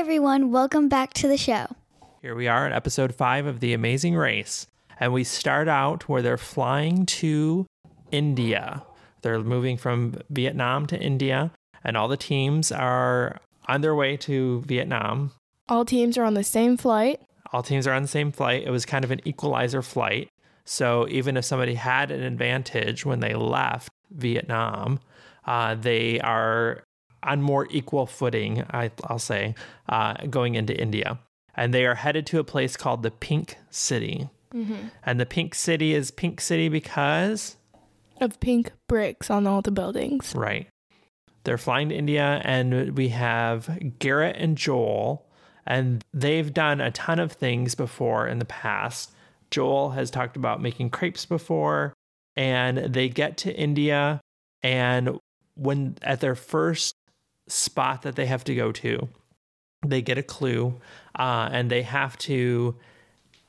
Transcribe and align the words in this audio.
everyone. 0.00 0.50
Welcome 0.50 0.88
back 0.88 1.12
to 1.12 1.28
the 1.28 1.36
show. 1.36 1.66
Here 2.22 2.34
we 2.34 2.48
are 2.48 2.64
at 2.64 2.72
episode 2.72 3.14
five 3.14 3.44
of 3.44 3.60
The 3.60 3.74
Amazing 3.74 4.16
Race. 4.16 4.66
And 4.98 5.12
we 5.12 5.24
start 5.24 5.68
out 5.68 6.08
where 6.08 6.22
they're 6.22 6.38
flying 6.38 7.04
to 7.04 7.66
India. 8.10 8.82
They're 9.20 9.40
moving 9.40 9.76
from 9.76 10.14
Vietnam 10.30 10.86
to 10.86 10.98
India, 10.98 11.52
and 11.84 11.98
all 11.98 12.08
the 12.08 12.16
teams 12.16 12.72
are 12.72 13.40
on 13.68 13.82
their 13.82 13.94
way 13.94 14.16
to 14.16 14.62
Vietnam. 14.62 15.32
All 15.68 15.84
teams 15.84 16.16
are 16.16 16.24
on 16.24 16.32
the 16.32 16.44
same 16.44 16.78
flight. 16.78 17.20
All 17.52 17.62
teams 17.62 17.86
are 17.86 17.92
on 17.92 18.00
the 18.00 18.08
same 18.08 18.32
flight. 18.32 18.62
It 18.64 18.70
was 18.70 18.86
kind 18.86 19.04
of 19.04 19.10
an 19.10 19.20
equalizer 19.26 19.82
flight. 19.82 20.30
So 20.64 21.06
even 21.10 21.36
if 21.36 21.44
somebody 21.44 21.74
had 21.74 22.10
an 22.10 22.22
advantage 22.22 23.04
when 23.04 23.20
they 23.20 23.34
left 23.34 23.90
Vietnam, 24.10 24.98
uh, 25.44 25.74
they 25.74 26.20
are 26.20 26.84
on 27.22 27.42
more 27.42 27.66
equal 27.70 28.06
footing, 28.06 28.64
I, 28.70 28.90
will 29.08 29.18
say, 29.18 29.54
uh, 29.88 30.14
going 30.28 30.54
into 30.54 30.78
India. 30.78 31.18
And 31.54 31.74
they 31.74 31.84
are 31.86 31.94
headed 31.94 32.26
to 32.26 32.38
a 32.38 32.44
place 32.44 32.76
called 32.76 33.02
the 33.02 33.10
Pink 33.10 33.56
City. 33.70 34.28
Mm-hmm. 34.54 34.88
And 35.04 35.20
the 35.20 35.26
Pink 35.26 35.54
City 35.54 35.94
is 35.94 36.10
Pink 36.10 36.40
City 36.40 36.68
because 36.68 37.56
of 38.20 38.38
pink 38.40 38.72
bricks 38.88 39.30
on 39.30 39.46
all 39.46 39.62
the 39.62 39.70
buildings. 39.70 40.34
Right. 40.34 40.68
They're 41.44 41.58
flying 41.58 41.88
to 41.88 41.94
India, 41.94 42.42
and 42.44 42.96
we 42.96 43.08
have 43.08 43.98
Garrett 43.98 44.36
and 44.36 44.56
Joel, 44.56 45.26
and 45.66 46.04
they've 46.12 46.52
done 46.52 46.80
a 46.80 46.90
ton 46.90 47.18
of 47.18 47.32
things 47.32 47.74
before 47.74 48.28
in 48.28 48.38
the 48.38 48.44
past. 48.44 49.12
Joel 49.50 49.90
has 49.90 50.10
talked 50.10 50.36
about 50.36 50.60
making 50.60 50.90
crepes 50.90 51.24
before, 51.24 51.94
and 52.36 52.78
they 52.78 53.08
get 53.08 53.38
to 53.38 53.54
India, 53.54 54.20
and 54.62 55.18
when 55.54 55.96
at 56.02 56.20
their 56.20 56.34
first 56.34 56.94
spot 57.50 58.02
that 58.02 58.16
they 58.16 58.26
have 58.26 58.44
to 58.44 58.54
go 58.54 58.72
to, 58.72 59.08
they 59.84 60.02
get 60.02 60.18
a 60.18 60.22
clue, 60.22 60.80
uh, 61.18 61.48
and 61.52 61.70
they 61.70 61.82
have 61.82 62.16
to 62.18 62.76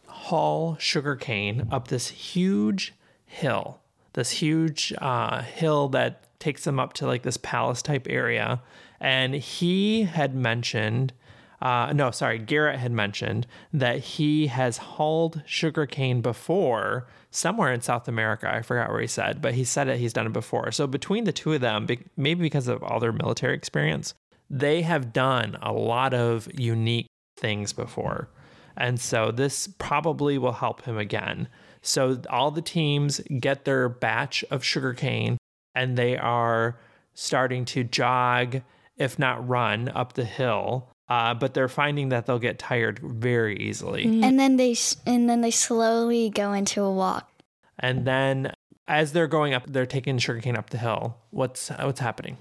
haul 0.08 0.76
sugarcane 0.80 1.68
up 1.72 1.88
this 1.88 2.10
huge 2.10 2.94
hill 3.26 3.82
this 4.14 4.32
huge 4.32 4.94
uh, 5.00 5.42
hill 5.42 5.88
that 5.90 6.40
takes 6.40 6.64
them 6.64 6.80
up 6.80 6.94
to 6.94 7.06
like 7.06 7.24
this 7.24 7.38
palace 7.38 7.82
type 7.82 8.08
area. 8.10 8.62
And 9.00 9.36
he 9.36 10.04
had 10.04 10.36
mentioned, 10.36 11.14
uh, 11.62 11.94
no, 11.94 12.12
sorry, 12.12 12.40
Garrett 12.40 12.80
had 12.80 12.92
mentioned 12.92 13.48
that 13.74 14.00
he 14.00 14.48
has 14.48 14.78
hauled 14.78 15.42
sugarcane 15.46 16.22
before 16.22 17.08
somewhere 17.32 17.72
in 17.72 17.82
South 17.82 18.08
America. 18.08 18.54
I 18.54 18.62
forgot 18.62 18.90
where 18.90 19.02
he 19.02 19.08
said, 19.08 19.42
but 19.42 19.54
he 19.54 19.64
said 19.64 19.88
it. 19.88 20.00
he's 20.00 20.14
done 20.14 20.28
it 20.28 20.34
before. 20.34 20.72
So 20.72 20.86
between 20.86 21.24
the 21.24 21.32
two 21.32 21.54
of 21.54 21.62
them, 21.62 21.88
maybe 22.16 22.42
because 22.42 22.68
of 22.68 22.84
all 22.84 23.00
their 23.00 23.14
military 23.14 23.56
experience, 23.56 24.14
they 24.50 24.82
have 24.82 25.14
done 25.14 25.58
a 25.62 25.72
lot 25.72 26.14
of 26.14 26.48
unique 26.54 27.08
things 27.38 27.74
before. 27.74 28.30
And 28.78 29.00
so 29.00 29.32
this 29.32 29.68
probably 29.68 30.38
will 30.38 30.52
help 30.52 30.84
him 30.84 30.98
again. 30.98 31.48
So 31.82 32.22
all 32.30 32.52
the 32.52 32.62
teams 32.62 33.22
get 33.40 33.66
their 33.66 33.90
batch 33.90 34.44
of 34.52 34.64
sugarcane 34.64 35.38
and 35.74 35.98
they 35.98 36.18
are 36.18 36.78
starting 37.14 37.66
to 37.66 37.84
jog, 37.84 38.62
if 38.98 39.18
not 39.18 39.48
run, 39.48 39.90
up 39.90 40.14
the 40.14 40.26
hill. 40.26 40.90
Uh, 41.12 41.34
but 41.34 41.54
they're 41.54 41.68
finding 41.68 42.08
that 42.08 42.26
they'll 42.26 42.40
get 42.40 42.58
tired 42.58 42.98
very 43.00 43.58
easily. 43.58 44.06
Mm-hmm. 44.06 44.24
And 44.24 44.40
then 44.40 44.56
they 44.56 44.78
and 45.06 45.30
then 45.30 45.42
they 45.42 45.52
slowly 45.52 46.30
go 46.30 46.54
into 46.54 46.82
a 46.84 46.90
walk. 46.90 47.30
And 47.78 48.08
then 48.08 48.54
as 48.88 49.12
they're 49.12 49.28
going 49.28 49.54
up, 49.54 49.64
they're 49.68 49.86
taking 49.86 50.18
sugarcane 50.20 50.56
up 50.56 50.70
the 50.70 50.78
hill. 50.78 51.18
What's 51.32 51.68
what's 51.68 52.00
happening? 52.00 52.38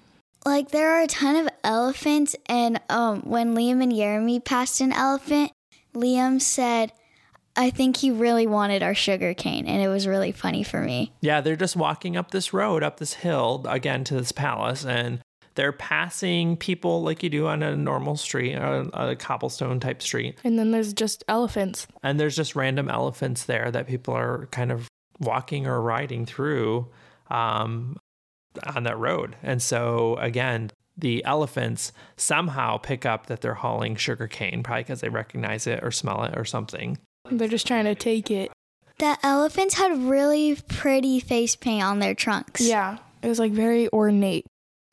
Like 0.46 0.70
there 0.70 0.92
are 0.92 1.02
a 1.02 1.08
ton 1.08 1.34
of 1.34 1.48
elephants, 1.64 2.36
and 2.46 2.80
um, 2.88 3.22
when 3.22 3.56
Liam 3.56 3.82
and 3.82 3.92
Jeremy 3.92 4.38
passed 4.38 4.80
an 4.80 4.92
elephant, 4.92 5.50
Liam 5.92 6.40
said, 6.40 6.92
I 7.56 7.70
think 7.70 7.96
he 7.96 8.12
really 8.12 8.46
wanted 8.46 8.84
our 8.84 8.94
sugar 8.94 9.34
cane, 9.34 9.66
and 9.66 9.82
it 9.82 9.88
was 9.88 10.06
really 10.06 10.30
funny 10.30 10.62
for 10.62 10.80
me. 10.80 11.12
Yeah, 11.20 11.40
they're 11.40 11.56
just 11.56 11.74
walking 11.74 12.16
up 12.16 12.30
this 12.30 12.52
road, 12.52 12.84
up 12.84 12.98
this 12.98 13.14
hill, 13.14 13.64
again 13.68 14.04
to 14.04 14.14
this 14.14 14.30
palace, 14.30 14.84
and 14.84 15.22
they're 15.54 15.72
passing 15.72 16.56
people 16.56 17.02
like 17.02 17.22
you 17.22 17.30
do 17.30 17.46
on 17.46 17.62
a 17.62 17.76
normal 17.76 18.16
street, 18.16 18.54
a, 18.54 19.10
a 19.10 19.16
cobblestone 19.16 19.80
type 19.80 20.02
street. 20.02 20.38
And 20.44 20.58
then 20.58 20.70
there's 20.70 20.92
just 20.92 21.24
elephants. 21.28 21.86
And 22.02 22.18
there's 22.18 22.36
just 22.36 22.54
random 22.54 22.88
elephants 22.88 23.44
there 23.44 23.70
that 23.70 23.86
people 23.86 24.14
are 24.14 24.46
kind 24.52 24.72
of 24.72 24.88
walking 25.18 25.66
or 25.66 25.80
riding 25.80 26.24
through 26.26 26.88
um, 27.30 27.96
on 28.74 28.84
that 28.84 28.98
road. 28.98 29.36
And 29.42 29.60
so, 29.60 30.16
again, 30.16 30.70
the 30.96 31.24
elephants 31.24 31.92
somehow 32.16 32.76
pick 32.76 33.06
up 33.06 33.26
that 33.26 33.40
they're 33.40 33.54
hauling 33.54 33.96
sugar 33.96 34.28
cane, 34.28 34.62
probably 34.62 34.82
because 34.82 35.00
they 35.00 35.08
recognize 35.08 35.66
it 35.66 35.80
or 35.82 35.90
smell 35.90 36.24
it 36.24 36.36
or 36.36 36.44
something. 36.44 36.98
They're 37.30 37.48
just 37.48 37.66
trying 37.66 37.84
to 37.84 37.94
take 37.94 38.30
it. 38.30 38.50
The 38.98 39.16
elephants 39.22 39.74
had 39.74 39.96
really 39.96 40.56
pretty 40.68 41.20
face 41.20 41.56
paint 41.56 41.84
on 41.84 42.00
their 42.00 42.14
trunks. 42.14 42.60
Yeah, 42.60 42.98
it 43.22 43.28
was 43.28 43.38
like 43.38 43.52
very 43.52 43.88
ornate. 43.92 44.46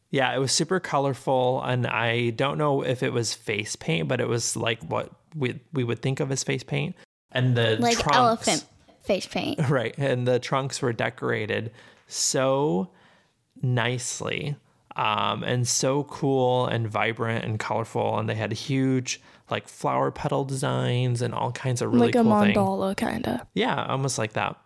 Yeah, 0.09 0.33
it 0.33 0.39
was 0.39 0.51
super 0.51 0.79
colorful, 0.79 1.61
and 1.63 1.85
I 1.85 2.29
don't 2.31 2.57
know 2.57 2.81
if 2.81 3.03
it 3.03 3.11
was 3.11 3.33
face 3.33 3.75
paint, 3.75 4.07
but 4.07 4.21
it 4.21 4.27
was 4.27 4.55
like 4.55 4.81
what 4.83 5.11
we 5.35 5.59
we 5.73 5.83
would 5.83 6.01
think 6.01 6.19
of 6.19 6.31
as 6.31 6.43
face 6.43 6.63
paint. 6.63 6.95
And 7.31 7.57
the 7.57 7.75
like 7.77 7.97
trunks, 7.99 8.17
elephant 8.17 8.65
face 9.03 9.27
paint, 9.27 9.59
right? 9.69 9.93
And 9.97 10.27
the 10.27 10.39
trunks 10.39 10.81
were 10.81 10.93
decorated 10.93 11.71
so 12.07 12.89
nicely, 13.61 14.55
um, 14.95 15.43
and 15.43 15.67
so 15.67 16.03
cool 16.05 16.67
and 16.67 16.87
vibrant 16.87 17.43
and 17.43 17.59
colorful, 17.59 18.17
and 18.17 18.29
they 18.29 18.35
had 18.35 18.53
huge 18.53 19.21
like 19.49 19.67
flower 19.67 20.11
petal 20.11 20.45
designs 20.45 21.21
and 21.21 21.33
all 21.33 21.51
kinds 21.51 21.81
of 21.81 21.93
really 21.93 22.07
like 22.07 22.13
cool 22.15 22.31
a 22.31 22.45
mandala 22.45 22.95
kind 22.95 23.27
of. 23.27 23.41
Yeah, 23.53 23.85
almost 23.85 24.17
like 24.17 24.33
that. 24.33 24.57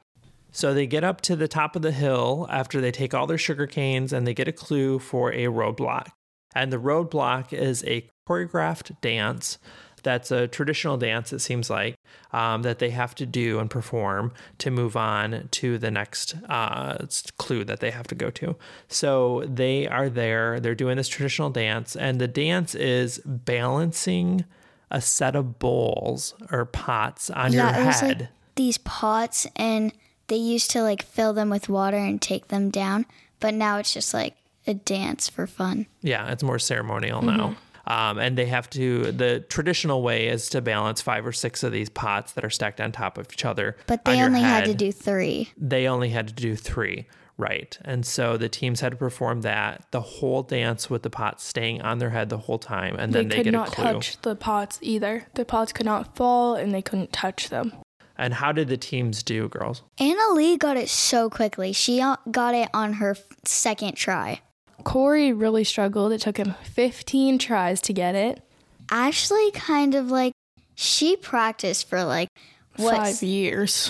So 0.52 0.74
they 0.74 0.88
get 0.88 1.04
up 1.04 1.22
to 1.22 1.36
the 1.36 1.48
top 1.48 1.76
of 1.76 1.82
the 1.82 1.92
hill 1.92 2.48
after 2.50 2.82
they 2.82 2.92
take 2.92 3.14
all 3.14 3.28
their 3.28 3.38
sugar 3.38 3.68
canes 3.68 4.12
and 4.12 4.28
they 4.28 4.34
get 4.34 4.48
a 4.48 4.54
clue 4.54 5.00
for 5.00 5.32
a 5.32 5.46
roadblock. 5.46 6.08
And 6.54 6.72
the 6.72 6.78
roadblock 6.78 7.54
is 7.54 7.84
a 7.86 8.10
choreographed 8.28 9.00
dance 9.02 9.58
that's 10.04 10.32
a 10.32 10.48
traditional 10.48 10.98
dance, 10.98 11.32
it 11.34 11.40
seems 11.40 11.70
like, 11.70 11.96
um, 12.34 12.64
that 12.64 12.80
they 12.80 12.90
have 12.90 13.14
to 13.16 13.26
do 13.26 13.60
and 13.60 13.70
perform 13.70 14.32
to 14.60 14.72
move 14.72 14.96
on 14.96 15.48
to 15.52 15.78
the 15.78 15.92
next 15.92 16.36
uh, 16.50 17.06
clue 17.38 17.64
that 17.64 17.80
they 17.80 17.92
have 17.92 18.08
to 18.08 18.16
go 18.16 18.30
to. 18.32 18.56
So 18.88 19.44
they 19.48 19.88
are 19.88 20.10
there, 20.10 20.60
they're 20.60 20.76
doing 20.76 20.98
this 20.98 21.08
traditional 21.08 21.50
dance, 21.50 21.96
and 21.96 22.20
the 22.20 22.28
dance 22.28 22.76
is 22.76 23.20
balancing 23.26 24.46
a 24.90 25.02
set 25.02 25.36
of 25.36 25.60
bowls 25.60 26.34
or 26.52 26.66
pots 26.66 27.30
on 27.30 27.54
yeah, 27.54 27.76
your 27.76 27.84
it 27.84 27.88
was 27.88 28.00
head. 28.00 28.20
Like 28.22 28.30
these 28.56 28.78
pots, 28.80 29.48
and 29.56 29.94
they 30.32 30.38
used 30.38 30.72
to 30.72 30.82
like 30.82 31.04
fill 31.04 31.34
them 31.34 31.50
with 31.50 31.68
water 31.68 31.98
and 31.98 32.22
take 32.22 32.48
them 32.48 32.70
down, 32.70 33.06
but 33.42 33.54
now 33.54 33.80
it's 33.80 33.94
just 33.94 34.14
like 34.14 34.38
a 34.66 34.74
dance 34.74 35.28
for 35.28 35.46
fun. 35.46 35.88
Yeah, 36.02 36.32
it's 36.32 36.42
more 36.42 36.58
ceremonial 36.58 37.22
mm-hmm. 37.22 37.36
now. 37.36 37.56
Um, 37.86 38.18
and 38.18 38.38
they 38.38 38.46
have 38.46 38.70
to, 38.70 39.12
the 39.12 39.42
traditional 39.50 40.02
way 40.02 40.30
is 40.30 40.48
to 40.52 40.62
balance 40.62 41.02
five 41.02 41.28
or 41.28 41.34
six 41.34 41.64
of 41.64 41.74
these 41.74 41.90
pots 41.90 42.32
that 42.32 42.46
are 42.46 42.50
stacked 42.50 42.80
on 42.80 42.94
top 42.94 43.18
of 43.18 43.28
each 43.34 43.44
other. 43.44 43.76
But 43.88 44.06
they 44.06 44.22
only 44.22 44.40
had 44.40 44.64
to 44.66 44.74
do 44.74 44.94
three. 44.94 45.50
They 45.58 45.86
only 45.86 46.12
had 46.12 46.30
to 46.30 46.34
do 46.34 46.56
three. 46.56 47.08
Right. 47.38 47.78
And 47.84 48.06
so 48.06 48.38
the 48.38 48.48
teams 48.48 48.80
had 48.80 48.92
to 48.92 48.98
perform 48.98 49.42
that 49.42 49.86
the 49.92 50.00
whole 50.00 50.44
dance 50.44 50.90
with 50.90 51.02
the 51.02 51.10
pots 51.10 51.44
staying 51.44 51.82
on 51.82 51.98
their 51.98 52.12
head 52.12 52.30
the 52.30 52.38
whole 52.38 52.60
time. 52.60 52.96
And 52.98 53.12
then 53.12 53.28
they, 53.28 53.38
they 53.38 53.44
get 53.44 53.52
not 53.52 53.70
a 53.70 53.72
clue. 53.72 53.84
touch 53.84 54.22
the 54.22 54.38
pots 54.38 54.80
either. 54.82 55.28
The 55.34 55.44
pots 55.44 55.74
could 55.74 55.88
not 55.88 56.16
fall 56.16 56.56
and 56.56 56.74
they 56.74 56.82
couldn't 56.82 57.12
touch 57.12 57.50
them. 57.50 57.74
And 58.22 58.36
how 58.36 58.52
did 58.52 58.68
the 58.68 58.78
teams 58.78 59.24
do, 59.24 59.50
girls? 59.50 59.82
Anna 59.98 60.30
Leigh 60.34 60.56
got 60.56 60.78
it 60.78 60.90
so 60.90 61.28
quickly. 61.28 61.74
She 61.74 62.00
uh, 62.00 62.18
got 62.30 62.54
it 62.54 62.70
on 62.72 62.94
her 62.94 63.18
second 63.46 63.96
try. 63.96 64.42
Corey 64.84 65.34
really 65.34 65.64
struggled. 65.64 66.12
It 66.12 66.22
took 66.22 66.38
him 66.38 66.54
15 66.62 67.40
tries 67.40 67.82
to 67.82 67.94
get 67.94 68.14
it. 68.14 68.44
Ashley 68.92 69.50
kind 69.52 69.96
of 69.96 70.12
like, 70.12 70.34
she 70.76 71.16
practiced 71.16 71.90
for 71.90 72.04
like 72.04 72.28
what? 72.76 72.96
five 72.96 73.24
years. 73.24 73.90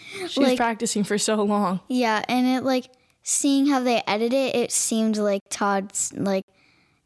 She's 0.28 0.36
like, 0.36 0.56
practicing 0.56 1.04
for 1.04 1.16
so 1.16 1.36
long. 1.36 1.78
Yeah, 1.86 2.24
and 2.28 2.48
it 2.48 2.64
like 2.64 2.90
seeing 3.22 3.68
how 3.68 3.78
they 3.78 4.02
edit 4.04 4.32
it, 4.32 4.56
it 4.56 4.72
seemed 4.72 5.16
like 5.16 5.42
Todd's 5.48 6.12
like 6.16 6.44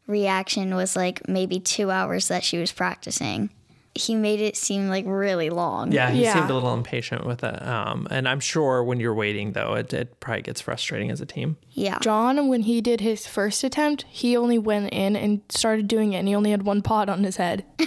reaction 0.07 0.73
was 0.73 0.95
like 0.95 1.27
maybe 1.27 1.59
two 1.59 1.91
hours 1.91 2.27
that 2.29 2.43
she 2.43 2.57
was 2.57 2.71
practicing. 2.71 3.51
He 3.95 4.13
made 4.13 4.41
it 4.41 4.57
seem 4.57 4.89
like 4.89 5.05
really 5.07 5.49
long. 5.49 5.91
Yeah, 5.91 6.11
he 6.11 6.23
yeah. 6.23 6.33
seemed 6.33 6.49
a 6.49 6.53
little 6.53 6.73
impatient 6.73 7.25
with 7.25 7.43
it. 7.43 7.61
Um, 7.65 8.07
and 8.11 8.27
I'm 8.27 8.41
sure 8.41 8.83
when 8.83 8.99
you're 8.99 9.13
waiting, 9.13 9.53
though, 9.53 9.73
it, 9.75 9.93
it 9.93 10.19
probably 10.19 10.41
gets 10.41 10.59
frustrating 10.59 11.11
as 11.11 11.21
a 11.21 11.25
team. 11.25 11.57
Yeah. 11.71 11.99
John, 11.99 12.49
when 12.49 12.63
he 12.63 12.81
did 12.81 12.99
his 12.99 13.25
first 13.25 13.63
attempt, 13.63 14.05
he 14.09 14.35
only 14.35 14.57
went 14.57 14.93
in 14.93 15.15
and 15.15 15.41
started 15.49 15.87
doing 15.87 16.13
it, 16.13 16.17
and 16.17 16.27
he 16.27 16.35
only 16.35 16.51
had 16.51 16.63
one 16.63 16.81
pot 16.81 17.07
on 17.07 17.23
his 17.23 17.37
head. 17.37 17.65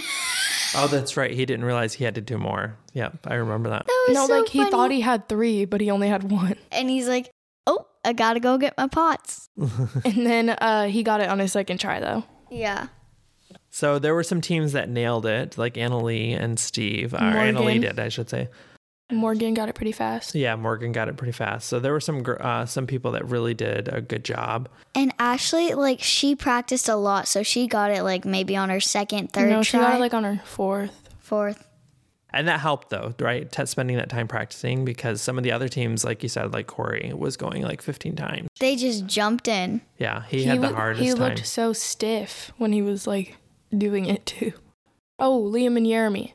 Oh, 0.75 0.87
that's 0.87 1.17
right. 1.17 1.31
He 1.31 1.45
didn't 1.45 1.65
realize 1.65 1.93
he 1.93 2.03
had 2.03 2.15
to 2.15 2.21
do 2.21 2.37
more. 2.37 2.77
Yep, 2.93 3.27
I 3.27 3.35
remember 3.35 3.69
that. 3.69 3.85
that 3.85 4.09
no, 4.09 4.27
so 4.27 4.39
like 4.39 4.51
funny. 4.51 4.65
he 4.65 4.71
thought 4.71 4.91
he 4.91 5.01
had 5.01 5.27
three, 5.27 5.65
but 5.65 5.81
he 5.81 5.89
only 5.89 6.07
had 6.07 6.29
one. 6.31 6.57
And 6.71 6.89
he's 6.89 7.07
like, 7.07 7.31
"Oh, 7.65 7.87
I 8.05 8.13
gotta 8.13 8.39
go 8.39 8.57
get 8.57 8.77
my 8.77 8.87
pots." 8.87 9.49
and 9.57 10.25
then 10.25 10.49
uh, 10.49 10.87
he 10.87 11.03
got 11.03 11.21
it 11.21 11.29
on 11.29 11.39
his 11.39 11.51
second 11.51 11.79
try, 11.79 11.99
though. 11.99 12.23
Yeah. 12.51 12.87
So 13.71 13.99
there 13.99 14.15
were 14.15 14.23
some 14.23 14.41
teams 14.41 14.71
that 14.73 14.89
nailed 14.89 15.25
it, 15.25 15.57
like 15.57 15.77
Anna 15.77 15.99
Leigh 16.01 16.33
and 16.33 16.59
Steve. 16.59 17.13
Or 17.13 17.17
Anna 17.17 17.59
Leigh 17.59 17.79
Morgan. 17.79 17.81
did, 17.81 17.99
I 17.99 18.09
should 18.09 18.29
say. 18.29 18.49
Morgan 19.11 19.55
got 19.55 19.69
it 19.69 19.75
pretty 19.75 19.91
fast. 19.91 20.35
Yeah, 20.35 20.55
Morgan 20.55 20.91
got 20.91 21.07
it 21.09 21.17
pretty 21.17 21.31
fast. 21.31 21.67
So 21.67 21.79
there 21.79 21.91
were 21.91 21.99
some 21.99 22.23
uh, 22.39 22.65
some 22.67 22.85
people 22.85 23.11
that 23.13 23.25
really 23.27 23.55
did 23.55 23.87
a 23.87 24.01
good 24.01 24.23
job. 24.23 24.69
And 24.93 25.13
Ashley, 25.17 25.73
like, 25.73 25.99
she 26.01 26.35
practiced 26.35 26.87
a 26.87 26.95
lot, 26.95 27.27
so 27.27 27.41
she 27.41 27.65
got 27.65 27.89
it, 27.89 28.03
like, 28.03 28.23
maybe 28.23 28.55
on 28.55 28.69
her 28.69 28.79
second, 28.79 29.31
third 29.33 29.49
no, 29.49 29.63
she 29.63 29.77
try, 29.77 29.81
got 29.81 29.95
it 29.95 29.99
like 29.99 30.13
on 30.13 30.23
her 30.25 30.41
fourth. 30.45 31.09
fourth. 31.19 31.65
And 32.31 32.47
that 32.47 32.59
helped 32.59 32.91
though, 32.91 33.15
right? 33.19 33.51
T- 33.51 33.65
spending 33.65 33.97
that 33.97 34.09
time 34.09 34.27
practicing 34.27 34.85
because 34.85 35.19
some 35.19 35.39
of 35.39 35.43
the 35.43 35.51
other 35.51 35.67
teams, 35.67 36.05
like 36.05 36.21
you 36.21 36.29
said, 36.29 36.53
like 36.53 36.67
Corey, 36.67 37.11
was 37.15 37.35
going 37.37 37.63
like 37.63 37.81
15 37.81 38.15
times. 38.15 38.47
They 38.59 38.75
just 38.75 39.07
jumped 39.07 39.47
in. 39.47 39.81
Yeah, 39.97 40.21
he, 40.29 40.43
had 40.43 40.61
the 40.61 40.67
wa- 40.67 40.73
hardest 40.75 41.01
He 41.03 41.09
time. 41.09 41.17
looked 41.17 41.47
so 41.47 41.73
stiff 41.73 42.51
when 42.59 42.71
he 42.71 42.83
was 42.83 43.07
like 43.07 43.37
doing 43.75 44.05
it 44.05 44.25
too. 44.25 44.53
Oh, 45.17 45.49
Liam 45.51 45.77
and 45.77 45.85
Jeremy. 45.85 46.33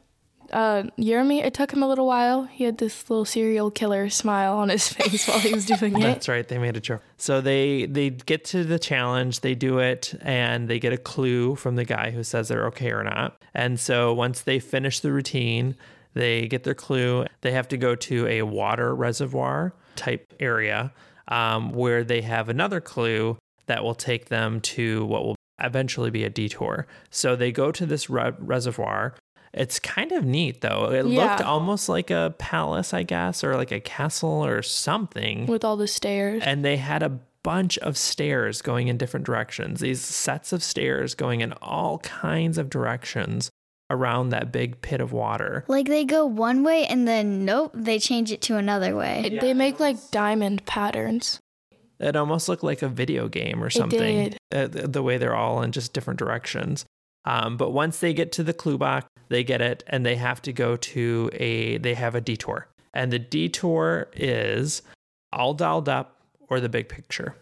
Uh, 0.53 0.85
Jeremy, 1.01 1.43
it 1.43 1.55
took 1.55 1.73
him 1.73 1.83
a 1.83 1.89
little 1.89 2.07
while. 2.07 2.45
He 2.45 2.65
had 2.65 2.79
this 2.79 3.09
little 3.09 3.25
serial 3.25 3.71
killer 3.71 4.09
smile 4.11 4.57
on 4.57 4.69
his 4.69 4.89
face 4.93 5.27
while 5.27 5.39
he 5.41 5.53
was 5.53 5.67
doing 5.67 5.97
it. 5.97 6.01
That's 6.01 6.29
right. 6.29 6.47
They 6.47 6.59
made 6.59 6.77
a 6.77 6.81
joke. 6.81 7.03
So 7.17 7.41
they 7.41 7.87
they 7.87 8.11
get 8.11 8.45
to 8.47 8.63
the 8.63 8.79
challenge, 8.79 9.41
they 9.41 9.55
do 9.55 9.79
it, 9.79 10.15
and 10.21 10.69
they 10.69 10.79
get 10.79 10.93
a 10.93 10.99
clue 10.99 11.57
from 11.57 11.77
the 11.77 11.85
guy 11.85 12.11
who 12.11 12.23
says 12.23 12.49
they're 12.49 12.67
okay 12.67 12.93
or 12.93 13.03
not. 13.03 13.43
And 13.55 13.81
so 13.81 14.13
once 14.13 14.43
they 14.43 14.59
finish 14.61 15.01
the 15.01 15.13
routine, 15.13 15.77
they 16.13 16.47
get 16.47 16.63
their 16.65 16.75
clue. 16.75 17.27
They 17.41 17.53
have 17.53 17.69
to 17.69 17.77
go 17.77 17.95
to 17.97 18.27
a 18.27 18.43
water 18.43 18.95
reservoir 18.95 19.75
type 19.97 20.33
area 20.39 20.93
um, 21.29 21.73
where 21.73 22.05
they 22.05 22.21
have 22.21 22.49
another 22.49 22.81
clue 22.81 23.39
that 23.67 23.83
will 23.83 23.95
take 23.95 24.27
them 24.27 24.61
to 24.61 25.05
what 25.07 25.25
will 25.25 25.34
eventually 25.61 26.11
be 26.11 26.25
a 26.25 26.31
detour. 26.31 26.87
So 27.11 27.37
they 27.37 27.53
go 27.53 27.71
to 27.73 27.87
this 27.87 28.09
re- 28.11 28.33
reservoir. 28.39 29.15
It's 29.53 29.79
kind 29.79 30.11
of 30.13 30.25
neat 30.25 30.61
though. 30.63 30.91
It 30.91 31.07
Yeah. 31.07 31.31
looked 31.31 31.43
almost 31.43 31.89
like 31.89 32.11
a 32.11 32.35
palace, 32.39 32.93
I 32.93 33.05
guess, 33.05 33.45
or 33.45 33.57
like 33.57 33.71
a 33.71 33.81
castle 33.81 34.45
or 34.45 34.63
something 34.63 35.47
with 35.47 35.65
all 35.65 35.77
the 35.77 35.87
stairs. 35.87 36.43
and 36.45 36.65
they 36.65 36.77
had 36.77 37.03
a 37.03 37.21
bunch 37.45 37.77
of 37.79 37.97
stairs 37.97 38.63
going 38.63 38.89
in 38.89 38.97
different 38.97 39.27
directions. 39.27 39.81
These 39.81 40.01
sets 40.01 40.53
of 40.53 40.63
stairs 40.65 41.15
going 41.15 41.41
in 41.41 41.53
all 41.61 41.99
kinds 41.99 42.57
of 42.59 42.71
directions 42.71 43.51
around 43.91 44.31
that 44.31 44.51
big 44.51 44.81
pit 44.81 44.99
of 45.01 45.13
water. 45.13 45.63
Like, 45.69 45.87
they 45.87 46.07
go 46.07 46.25
one 46.25 46.65
way, 46.65 46.87
and 46.87 47.07
then, 47.07 47.45
nope, 47.45 47.71
they 47.75 47.99
change 47.99 48.33
it 48.33 48.41
to 48.43 48.57
another 48.57 48.97
way. 48.97 49.23
It- 49.27 49.41
They 49.43 49.53
make 49.53 49.79
like 49.79 50.11
diamond 50.11 50.65
patterns. 50.65 51.39
It 52.01 52.17
almost 52.17 52.49
looked 52.49 52.65
like 52.65 52.83
a 52.83 52.89
video 52.89 53.29
game 53.29 53.63
or 53.63 53.71
something. 53.71 54.35
Uh, 54.53 54.67
the, 54.69 55.03
way 55.03 55.17
they're 55.19 55.35
all 55.37 55.63
in 55.63 55.73
just 55.73 55.93
different 55.93 56.19
directions. 56.19 56.85
Um, 57.25 57.57
but 57.57 57.71
once 57.71 58.01
they 58.01 58.13
get 58.13 58.33
to 58.33 58.43
the 58.43 58.53
clue 58.53 58.77
box, 58.79 59.07
they 59.29 59.45
get 59.45 59.61
it 59.63 59.83
and 59.87 60.05
they 60.05 60.17
have 60.17 60.43
to 60.43 60.53
go 60.53 60.77
to 60.77 61.31
a, 61.35 61.79
they 61.79 61.95
have 61.95 62.15
a 62.15 62.21
detour. 62.21 62.69
And 62.93 63.13
the 63.13 63.19
detour 63.19 64.09
is 64.13 64.83
all 65.33 65.55
dolled 65.55 65.89
up 65.89 66.21
or 66.49 66.61
the 66.61 66.69
big 66.69 66.89
picture. 66.89 67.37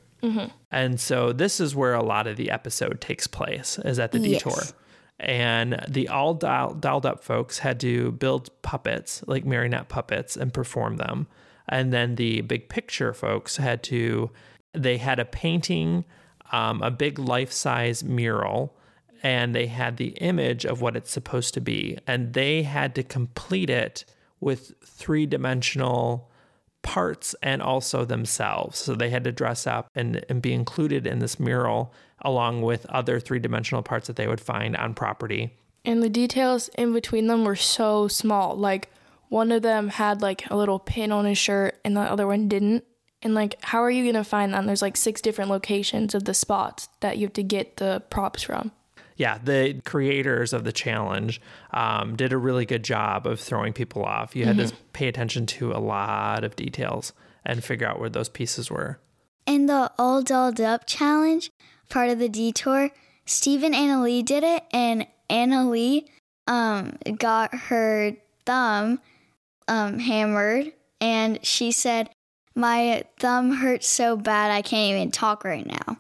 And 0.71 1.01
so 1.01 1.33
this 1.33 1.59
is 1.59 1.75
where 1.75 1.95
a 1.95 2.03
lot 2.03 2.29
of 2.29 2.37
the 2.37 2.51
episode 2.53 3.01
takes 3.01 3.27
place, 3.27 3.77
is 3.85 3.99
at 3.99 4.13
the 4.13 4.21
Yes. 4.21 4.45
detour. 4.45 4.63
And 5.19 5.85
the 5.89 6.09
all 6.09 6.35
dial- 6.35 6.75
dolled 6.75 7.07
up 7.07 7.25
folks 7.25 7.59
had 7.59 7.81
to 7.81 8.13
build 8.13 8.51
puppets, 8.63 9.25
like 9.27 9.45
marionette 9.45 9.89
puppets, 9.89 10.37
and 10.37 10.53
perform 10.55 10.97
them. 10.99 11.27
And 11.73 11.91
then 11.91 12.17
the 12.17 12.43
big 12.43 12.69
picture 12.69 13.15
folks 13.15 13.57
had 13.57 13.83
to, 13.85 14.31
they 14.75 14.99
had 14.99 15.19
a 15.19 15.25
painting, 15.25 16.05
um, 16.53 16.83
a 16.83 16.91
big 16.91 17.19
life 17.19 17.51
size 17.51 18.05
mural, 18.05 18.77
and 19.23 19.55
they 19.55 19.69
had 19.69 19.97
the 19.97 20.11
image 20.19 20.67
of 20.67 20.83
what 20.83 20.97
it's 20.97 21.11
supposed 21.11 21.55
to 21.55 21.61
be. 21.63 21.97
And 22.07 22.35
they 22.35 22.63
had 22.63 22.95
to 22.97 23.03
complete 23.03 23.71
it 23.71 24.05
with 24.39 24.75
three 24.85 25.25
dimensional 25.25 26.31
parts 26.83 27.35
and 27.43 27.63
also 27.63 28.05
themselves. 28.05 28.79
So 28.79 28.95
they 28.95 29.09
had 29.09 29.25
to 29.25 29.33
dress 29.33 29.67
up 29.67 29.89
and, 29.95 30.23
and 30.29 30.43
be 30.43 30.53
included 30.53 31.07
in 31.07 31.21
this 31.21 31.41
mural 31.41 31.95
along 32.21 32.61
with 32.61 32.85
other 32.87 33.19
three 33.19 33.39
dimensional 33.39 33.83
parts 33.83 34.09
that 34.09 34.17
they 34.17 34.27
would 34.27 34.41
find 34.41 34.77
on 34.77 34.93
property. 34.93 35.55
And 35.87 36.03
the 36.03 36.11
details 36.11 36.69
in 36.77 36.93
between 36.93 37.29
them 37.29 37.45
were 37.45 37.57
so 37.57 38.09
small. 38.09 38.57
Like 38.57 38.91
one 39.33 39.51
of 39.51 39.63
them 39.63 39.89
had 39.89 40.21
like 40.21 40.49
a 40.51 40.57
little 40.57 40.79
pin 40.79 41.11
on 41.11 41.25
his 41.25 41.39
shirt 41.39 41.81
and 41.87 41.97
the 41.97 42.01
other 42.01 42.27
one 42.27 42.49
didn't. 42.49 42.85
And 43.23 43.35
like 43.35 43.57
how 43.63 43.83
are 43.83 43.91
you 43.91 44.05
going 44.05 44.23
to 44.23 44.29
find 44.29 44.53
them? 44.53 44.67
There's 44.67 44.83
like 44.83 44.95
six 44.95 45.23
different 45.23 45.51
locations 45.51 46.15
of 46.15 46.25
the 46.25 46.35
spots 46.35 46.91
that 47.01 47.17
you 47.17 47.27
have 47.27 47.33
to 47.33 47.43
get 47.43 47.79
the 47.79 48.03
props 48.11 48.43
from. 48.43 48.73
Yeah, 49.17 49.39
the 49.43 49.81
creators 49.87 50.53
of 50.53 50.65
the 50.65 50.73
challenge 50.73 51.41
um, 51.71 52.15
did 52.15 52.35
a 52.35 52.37
really 52.37 52.67
good 52.67 52.83
job 52.83 53.27
of 53.27 53.41
throwing 53.41 53.73
people 53.73 54.05
off. 54.05 54.37
You 54.37 54.45
had 54.45 54.59
to 54.59 54.71
pay 54.93 55.09
attention 55.09 55.47
to 55.47 55.73
a 55.73 55.81
lot 55.81 56.45
of 56.45 56.55
details 56.55 57.15
and 57.45 57.65
figure 57.65 57.87
out 57.87 57.99
where 57.99 58.11
those 58.11 58.29
pieces 58.29 58.71
were. 58.71 58.99
In 59.47 59.65
the 59.65 59.91
All 59.99 60.23
Dolled 60.23 60.61
Up 60.61 60.87
challenge, 60.87 61.51
part 61.89 62.11
of 62.11 62.19
the 62.19 62.29
detour, 62.29 62.91
Steve 63.25 63.63
and 63.63 63.75
Anna 63.75 64.03
Leigh 64.03 64.23
did 64.23 64.45
it, 64.45 64.65
and 64.73 65.07
Anna 65.31 65.71
Leigh 65.71 66.07
um, 66.47 66.99
got 67.19 67.55
her 67.55 68.13
thumb 68.45 69.01
um, 69.69 69.99
hammered, 69.99 70.73
and 71.01 71.45
she 71.45 71.73
said, 71.73 72.11
My 72.55 73.05
thumb 73.19 73.53
hurts 73.53 73.87
so 73.87 74.17
bad 74.17 74.51
I 74.51 74.63
can't 74.63 74.95
even 74.95 75.11
talk 75.11 75.45
right 75.45 75.67
now. 75.67 75.97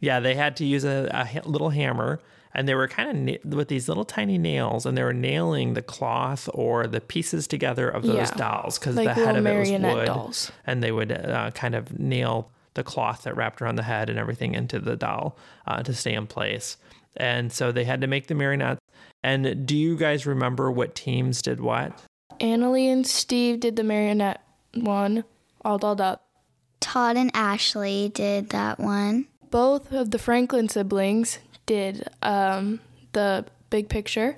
Yeah, 0.00 0.20
they 0.20 0.34
had 0.34 0.56
to 0.58 0.64
use 0.64 0.84
a, 0.84 1.08
a 1.44 1.48
little 1.48 1.70
hammer, 1.70 2.20
and 2.54 2.68
they 2.68 2.74
were 2.74 2.86
kind 2.88 3.10
of 3.10 3.16
na- 3.16 3.56
with 3.56 3.68
these 3.68 3.88
little 3.88 4.04
tiny 4.04 4.38
nails, 4.38 4.84
and 4.86 4.96
they 4.96 5.02
were 5.02 5.12
nailing 5.14 5.74
the 5.74 5.82
cloth 5.82 6.48
or 6.54 6.86
the 6.86 7.00
pieces 7.00 7.46
together 7.46 7.88
of 7.88 8.02
those 8.02 8.14
Yeah, 8.16 8.30
dolls 8.36 8.78
because 8.78 8.96
like 8.96 9.08
the 9.08 9.14
head 9.14 9.36
of 9.36 9.46
it 9.46 9.58
was 9.58 9.70
wood, 9.70 10.06
dolls. 10.06 10.52
and 10.66 10.82
they 10.82 10.92
would 10.92 11.12
uh, 11.12 11.50
kind 11.52 11.74
of 11.74 11.98
nail 11.98 12.50
the 12.74 12.84
cloth 12.84 13.22
that 13.22 13.34
wrapped 13.34 13.62
around 13.62 13.76
the 13.76 13.82
head 13.82 14.10
and 14.10 14.18
everything 14.18 14.54
into 14.54 14.78
the 14.78 14.96
doll 14.96 15.38
uh, 15.66 15.82
to 15.82 15.94
stay 15.94 16.12
in 16.12 16.26
place. 16.26 16.76
And 17.16 17.50
so 17.50 17.72
they 17.72 17.84
had 17.84 18.02
to 18.02 18.06
make 18.06 18.26
the 18.26 18.34
marionettes. 18.34 18.80
And 19.24 19.66
do 19.66 19.74
you 19.74 19.96
guys 19.96 20.26
remember 20.26 20.70
what 20.70 20.94
teams 20.94 21.40
did 21.40 21.58
what? 21.60 21.98
Anna 22.40 22.70
Leigh 22.70 22.88
and 22.88 23.06
Steve 23.06 23.60
did 23.60 23.76
the 23.76 23.84
marionette 23.84 24.42
one, 24.74 25.24
all 25.64 25.78
dolled 25.78 26.00
up. 26.00 26.26
Todd 26.80 27.16
and 27.16 27.30
Ashley 27.34 28.10
did 28.14 28.50
that 28.50 28.78
one. 28.78 29.26
Both 29.50 29.92
of 29.92 30.10
the 30.10 30.18
Franklin 30.18 30.68
siblings 30.68 31.38
did 31.64 32.08
um, 32.22 32.80
the 33.12 33.46
big 33.70 33.88
picture. 33.88 34.36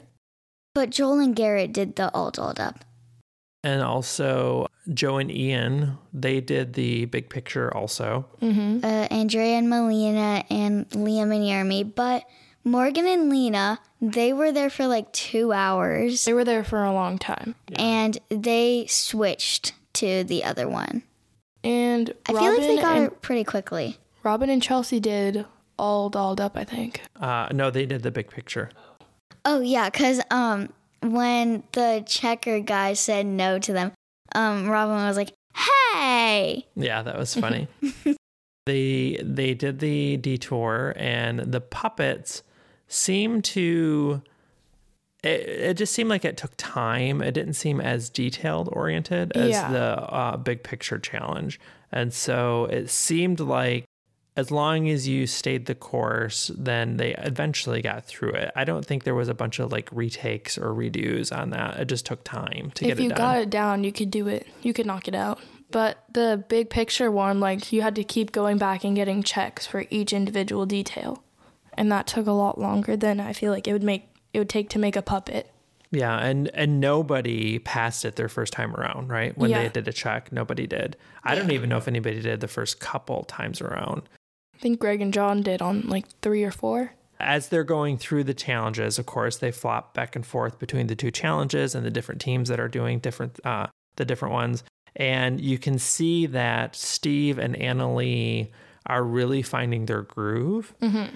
But 0.74 0.90
Joel 0.90 1.18
and 1.20 1.34
Garrett 1.34 1.72
did 1.72 1.96
the 1.96 2.12
All 2.14 2.30
Dolled 2.30 2.60
Up. 2.60 2.84
And 3.64 3.82
also 3.82 4.68
Joe 4.94 5.16
and 5.18 5.30
Ian, 5.30 5.98
they 6.12 6.40
did 6.40 6.74
the 6.74 7.06
big 7.06 7.28
picture 7.28 7.74
also. 7.76 8.26
Mm-hmm. 8.40 8.84
uh, 8.84 9.08
Andrea 9.10 9.58
and 9.58 9.68
Malaina 9.68 10.44
and 10.50 10.88
Liam 10.90 11.34
and 11.34 11.44
Jeremy, 11.44 11.82
but 11.82 12.24
Morgan 12.62 13.06
and 13.06 13.28
Lena, 13.28 13.80
they 14.00 14.32
were 14.32 14.52
there 14.52 14.70
for 14.70 14.86
like 14.86 15.12
two 15.12 15.52
hours 15.52 16.24
They 16.24 16.32
were 16.32 16.44
there 16.44 16.64
for 16.64 16.84
a 16.84 16.92
long 16.92 17.18
time. 17.18 17.54
and 17.76 18.18
they 18.28 18.86
switched 18.88 19.72
to 19.94 20.24
the 20.24 20.44
other 20.44 20.68
one. 20.68 21.02
And 21.64 22.12
I 22.28 22.32
Robin, 22.32 22.42
feel 22.42 22.58
like 22.60 22.76
they 22.76 22.82
got 22.82 22.96
and, 22.96 23.06
it 23.06 23.20
pretty 23.22 23.44
quickly. 23.44 23.98
Robin 24.22 24.48
and 24.50 24.62
Chelsea 24.62 25.00
did 25.00 25.44
all 25.78 26.08
dolled 26.10 26.40
up, 26.40 26.56
I 26.56 26.64
think. 26.64 27.00
Uh, 27.20 27.48
no, 27.52 27.70
they 27.70 27.86
did 27.86 28.02
the 28.02 28.10
big 28.10 28.30
picture. 28.30 28.70
Oh 29.44 29.60
yeah, 29.60 29.88
because 29.90 30.20
um, 30.30 30.72
when 31.02 31.62
the 31.72 32.02
checker 32.06 32.60
guy 32.60 32.92
said 32.92 33.26
no 33.26 33.58
to 33.58 33.72
them, 33.72 33.92
um, 34.34 34.68
Robin 34.68 34.96
was 35.06 35.16
like, 35.16 35.32
"Hey!" 35.56 36.66
Yeah, 36.76 37.02
that 37.02 37.16
was 37.18 37.34
funny. 37.44 37.66
they 38.66 39.18
they 39.22 39.54
did 39.54 39.78
the 39.80 40.16
detour 40.18 40.94
and 40.96 41.38
the 41.40 41.60
puppets 41.60 42.42
seemed 42.88 43.44
to 43.44 44.22
it, 45.22 45.28
it 45.28 45.74
just 45.76 45.92
seemed 45.92 46.10
like 46.10 46.24
it 46.24 46.36
took 46.36 46.52
time. 46.56 47.22
It 47.22 47.32
didn't 47.32 47.54
seem 47.54 47.80
as 47.80 48.08
detailed 48.08 48.68
oriented 48.72 49.32
as 49.36 49.50
Yeah. 49.50 49.70
the 49.70 49.84
uh, 50.02 50.36
big 50.36 50.62
picture 50.62 50.98
challenge. 50.98 51.58
And 51.90 52.12
so 52.12 52.66
it 52.66 52.88
seemed 52.90 53.40
like 53.40 53.84
as 54.36 54.52
long 54.52 54.88
as 54.88 55.08
you 55.08 55.26
stayed 55.26 55.66
the 55.66 55.74
course, 55.74 56.52
then 56.56 56.96
they 56.96 57.12
eventually 57.16 57.82
got 57.82 58.04
through 58.04 58.30
it. 58.30 58.52
I 58.54 58.62
don't 58.62 58.86
think 58.86 59.02
there 59.02 59.14
was 59.16 59.28
a 59.28 59.34
bunch 59.34 59.58
of 59.58 59.72
like 59.72 59.88
retakes 59.90 60.56
or 60.56 60.72
redos 60.72 61.36
on 61.36 61.50
that. 61.50 61.80
It 61.80 61.86
just 61.86 62.06
took 62.06 62.22
time 62.22 62.70
to 62.76 62.84
if 62.84 62.88
get 62.88 62.90
it 62.90 62.96
done. 62.96 62.96
If 62.98 63.02
you 63.02 63.10
got 63.10 63.38
it 63.38 63.50
down, 63.50 63.82
you 63.82 63.90
could 63.90 64.12
do 64.12 64.28
it. 64.28 64.46
You 64.62 64.72
could 64.72 64.86
knock 64.86 65.08
it 65.08 65.14
out. 65.16 65.40
But 65.72 66.04
the 66.12 66.44
big 66.48 66.70
picture 66.70 67.10
one, 67.10 67.40
like 67.40 67.72
you 67.72 67.82
had 67.82 67.96
to 67.96 68.04
keep 68.04 68.30
going 68.30 68.58
back 68.58 68.84
and 68.84 68.94
getting 68.94 69.24
checks 69.24 69.66
for 69.66 69.84
each 69.90 70.12
individual 70.12 70.66
detail. 70.66 71.24
And 71.78 71.90
that 71.92 72.06
took 72.08 72.26
a 72.26 72.32
lot 72.32 72.58
longer 72.60 72.96
than 72.96 73.20
I 73.20 73.32
feel 73.32 73.52
like 73.52 73.68
it 73.68 73.72
would 73.72 73.84
make 73.84 74.08
it 74.34 74.40
would 74.40 74.48
take 74.50 74.68
to 74.70 74.78
make 74.78 74.96
a 74.96 75.02
puppet. 75.02 75.50
Yeah, 75.90 76.18
and 76.18 76.50
and 76.52 76.80
nobody 76.80 77.60
passed 77.60 78.04
it 78.04 78.16
their 78.16 78.28
first 78.28 78.52
time 78.52 78.74
around, 78.74 79.08
right? 79.08 79.38
When 79.38 79.50
they 79.52 79.68
did 79.70 79.88
a 79.88 79.92
check, 79.92 80.30
nobody 80.32 80.66
did. 80.66 80.96
I 81.24 81.34
don't 81.34 81.52
even 81.52 81.70
know 81.70 81.78
if 81.78 81.88
anybody 81.88 82.20
did 82.20 82.40
the 82.40 82.48
first 82.48 82.80
couple 82.80 83.22
times 83.24 83.62
around. 83.62 84.02
I 84.54 84.58
think 84.58 84.80
Greg 84.80 85.00
and 85.00 85.14
John 85.14 85.40
did 85.42 85.62
on 85.62 85.88
like 85.88 86.06
three 86.20 86.42
or 86.44 86.50
four. 86.50 86.92
as 87.20 87.48
they're 87.48 87.64
going 87.64 87.96
through 87.96 88.24
the 88.24 88.34
challenges, 88.34 88.98
of 88.98 89.06
course, 89.06 89.38
they 89.38 89.50
flop 89.50 89.94
back 89.94 90.14
and 90.16 90.26
forth 90.26 90.58
between 90.58 90.88
the 90.88 90.96
two 90.96 91.10
challenges 91.10 91.74
and 91.74 91.86
the 91.86 91.90
different 91.90 92.20
teams 92.20 92.48
that 92.48 92.60
are 92.60 92.68
doing 92.68 92.98
different 92.98 93.38
uh, 93.46 93.68
the 93.96 94.04
different 94.04 94.34
ones. 94.34 94.64
And 94.96 95.40
you 95.40 95.58
can 95.58 95.78
see 95.78 96.26
that 96.26 96.74
Steve 96.74 97.38
and 97.38 97.54
Anna 97.56 97.94
Leigh 97.94 98.50
are 98.88 99.04
really 99.04 99.42
finding 99.42 99.86
their 99.86 100.02
groove 100.02 100.74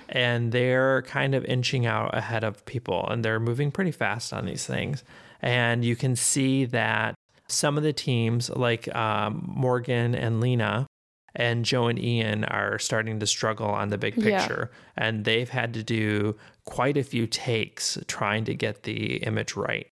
and 0.08 0.52
they're 0.52 1.02
kind 1.02 1.34
of 1.34 1.44
inching 1.46 1.86
out 1.86 2.16
ahead 2.16 2.44
of 2.44 2.64
people 2.66 3.06
and 3.08 3.24
they're 3.24 3.40
moving 3.40 3.70
pretty 3.70 3.90
fast 3.92 4.32
on 4.32 4.44
these 4.46 4.66
things. 4.66 5.02
And 5.40 5.84
you 5.84 5.96
can 5.96 6.14
see 6.14 6.66
that 6.66 7.14
some 7.48 7.76
of 7.76 7.82
the 7.82 7.92
teams, 7.92 8.50
like 8.50 8.94
um, 8.94 9.42
Morgan 9.46 10.14
and 10.14 10.40
Lena, 10.40 10.86
and 11.34 11.64
Joe 11.64 11.86
and 11.88 11.98
Ian 11.98 12.44
are 12.44 12.78
starting 12.78 13.18
to 13.20 13.26
struggle 13.26 13.66
on 13.68 13.88
the 13.88 13.96
big 13.98 14.16
Yeah. 14.18 14.38
picture. 14.46 14.70
And 14.96 15.24
they've 15.24 15.48
had 15.48 15.72
to 15.74 15.82
do 15.82 16.36
quite 16.66 16.96
a 16.98 17.02
few 17.02 17.26
takes 17.26 17.98
trying 18.06 18.44
to 18.44 18.54
get 18.54 18.82
the 18.82 19.16
image 19.24 19.56
right 19.56 19.86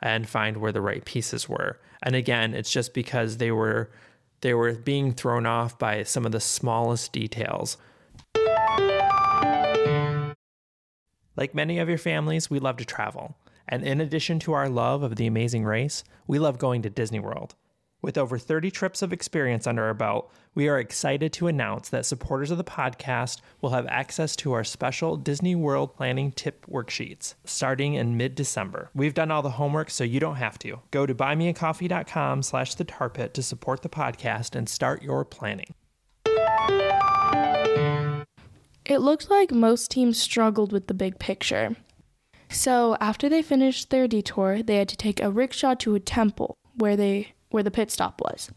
and 0.00 0.28
find 0.28 0.58
where 0.58 0.70
the 0.72 0.80
right 0.80 1.04
pieces 1.04 1.48
were. 1.48 1.80
And 2.02 2.14
again, 2.14 2.54
it's 2.54 2.70
just 2.70 2.94
because 2.94 3.38
they 3.38 3.50
were 3.50 3.90
they 4.44 4.52
were 4.52 4.74
being 4.74 5.10
thrown 5.10 5.46
off 5.46 5.78
by 5.78 6.02
some 6.02 6.26
of 6.26 6.32
the 6.32 6.38
smallest 6.38 7.14
details. 7.14 7.78
Like 11.34 11.54
many 11.54 11.78
of 11.78 11.88
your 11.88 11.96
families, 11.96 12.50
we 12.50 12.58
love 12.58 12.76
to 12.76 12.84
travel. 12.84 13.38
And 13.66 13.82
in 13.82 14.02
addition 14.02 14.38
to 14.40 14.52
our 14.52 14.68
love 14.68 15.02
of 15.02 15.16
the 15.16 15.26
amazing 15.26 15.64
race, 15.64 16.04
we 16.26 16.38
love 16.38 16.58
going 16.58 16.82
to 16.82 16.90
Disney 16.90 17.20
World. 17.20 17.54
With 18.04 18.18
over 18.18 18.36
30 18.36 18.70
trips 18.70 19.00
of 19.00 19.14
experience 19.14 19.66
under 19.66 19.84
our 19.84 19.94
belt, 19.94 20.30
we 20.54 20.68
are 20.68 20.78
excited 20.78 21.32
to 21.32 21.46
announce 21.46 21.88
that 21.88 22.04
supporters 22.04 22.50
of 22.50 22.58
the 22.58 22.62
podcast 22.62 23.40
will 23.62 23.70
have 23.70 23.86
access 23.86 24.36
to 24.36 24.52
our 24.52 24.62
special 24.62 25.16
Disney 25.16 25.54
World 25.54 25.96
planning 25.96 26.30
tip 26.30 26.66
worksheets 26.66 27.32
starting 27.46 27.94
in 27.94 28.18
mid-December. 28.18 28.90
We've 28.94 29.14
done 29.14 29.30
all 29.30 29.40
the 29.40 29.52
homework 29.52 29.88
so 29.88 30.04
you 30.04 30.20
don't 30.20 30.36
have 30.36 30.58
to. 30.58 30.80
Go 30.90 31.06
to 31.06 31.14
buymeacoffee.com 31.14 32.42
slash 32.42 32.74
the 32.74 32.84
tar 32.84 33.08
pit 33.08 33.32
to 33.32 33.42
support 33.42 33.80
the 33.80 33.88
podcast 33.88 34.54
and 34.54 34.68
start 34.68 35.02
your 35.02 35.24
planning. 35.24 35.72
It 38.84 38.98
looked 38.98 39.30
like 39.30 39.50
most 39.50 39.90
teams 39.90 40.20
struggled 40.20 40.72
with 40.72 40.88
the 40.88 40.94
big 40.94 41.18
picture. 41.18 41.74
So 42.50 42.98
after 43.00 43.30
they 43.30 43.40
finished 43.40 43.88
their 43.88 44.06
detour, 44.06 44.62
they 44.62 44.76
had 44.76 44.90
to 44.90 44.96
take 44.98 45.22
a 45.22 45.30
rickshaw 45.30 45.72
to 45.76 45.94
a 45.94 46.00
temple 46.00 46.54
where 46.76 46.96
they 46.96 47.33
where 47.54 47.62
the 47.62 47.70
pit 47.70 47.88
stop 47.88 48.20
was. 48.20 48.50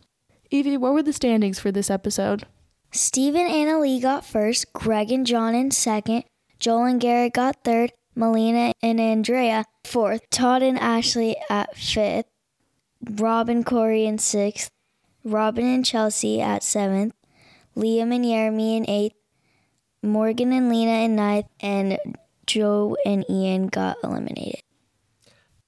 Evie, 0.50 0.76
what 0.76 0.94
were 0.94 1.04
the 1.04 1.14
standings 1.14 1.60
for 1.60 1.72
this 1.72 1.92
episode? 1.92 2.48
Steve 2.92 3.36
and 3.36 3.48
Anna 3.48 3.80
Leigh 3.80 4.00
got 4.00 4.26
first, 4.26 4.74
Greg 4.74 5.12
and 5.12 5.26
John 5.26 5.54
in 5.54 5.70
second, 5.70 6.24
Joel 6.58 6.86
and 6.86 7.00
Garrett 7.00 7.34
got 7.34 7.64
third, 7.64 7.94
Malaina 8.18 8.72
and 8.82 9.00
Andrea 9.00 9.66
fourth, 9.84 10.28
Todd 10.32 10.64
and 10.64 10.80
Ashley 10.80 11.36
at 11.48 11.78
fifth, 11.78 12.26
Rob 13.08 13.50
and 13.50 13.64
Corey 13.64 14.06
in 14.06 14.18
sixth, 14.18 14.72
Robin 15.24 15.66
and 15.66 15.86
Chelsea 15.86 16.42
at 16.42 16.64
seventh, 16.64 17.14
Liam 17.76 18.16
and 18.16 18.24
Jeremy 18.26 18.78
in 18.78 18.90
eighth, 18.90 19.16
Morgan 20.02 20.52
and 20.52 20.70
Lena 20.70 21.04
in 21.04 21.16
ninth, 21.16 21.46
and 21.60 22.00
Joe 22.48 22.98
and 23.06 23.24
Ian 23.30 23.68
got 23.68 23.98
eliminated. 24.04 24.64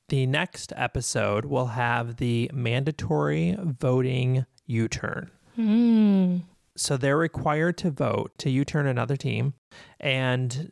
The 0.10 0.26
next 0.26 0.74
episode 0.76 1.46
will 1.46 1.68
have 1.68 2.18
the 2.18 2.50
mandatory 2.54 3.56
voting 3.60 4.46
U 4.66 4.88
turn. 4.88 5.32
So 6.76 6.98
they're 6.98 7.18
required 7.18 7.78
to 7.80 7.92
vote 7.92 8.32
to 8.40 8.50
U 8.50 8.66
turn 8.66 8.88
another 8.88 9.16
team, 9.18 9.54
and 10.00 10.72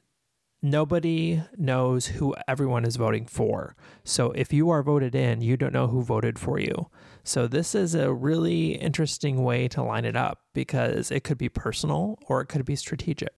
nobody 0.62 1.44
knows 1.56 2.08
who 2.08 2.34
everyone 2.48 2.84
is 2.86 2.96
voting 2.96 3.26
for. 3.28 3.76
So 4.04 4.32
if 4.32 4.52
you 4.52 4.70
are 4.70 4.82
voted 4.82 5.14
in, 5.14 5.42
you 5.42 5.56
don't 5.56 5.74
know 5.74 5.88
who 5.88 6.02
voted 6.02 6.40
for 6.40 6.60
you. 6.60 6.90
So 7.24 7.46
this 7.46 7.76
is 7.76 7.94
a 7.94 8.12
really 8.14 8.72
interesting 8.72 9.44
way 9.44 9.68
to 9.70 9.84
line 9.84 10.06
it 10.06 10.16
up 10.16 10.40
because 10.54 11.12
it 11.12 11.24
could 11.24 11.38
be 11.38 11.50
personal 11.50 12.18
or 12.28 12.42
it 12.42 12.48
could 12.48 12.66
be 12.66 12.76
strategic. 12.76 13.34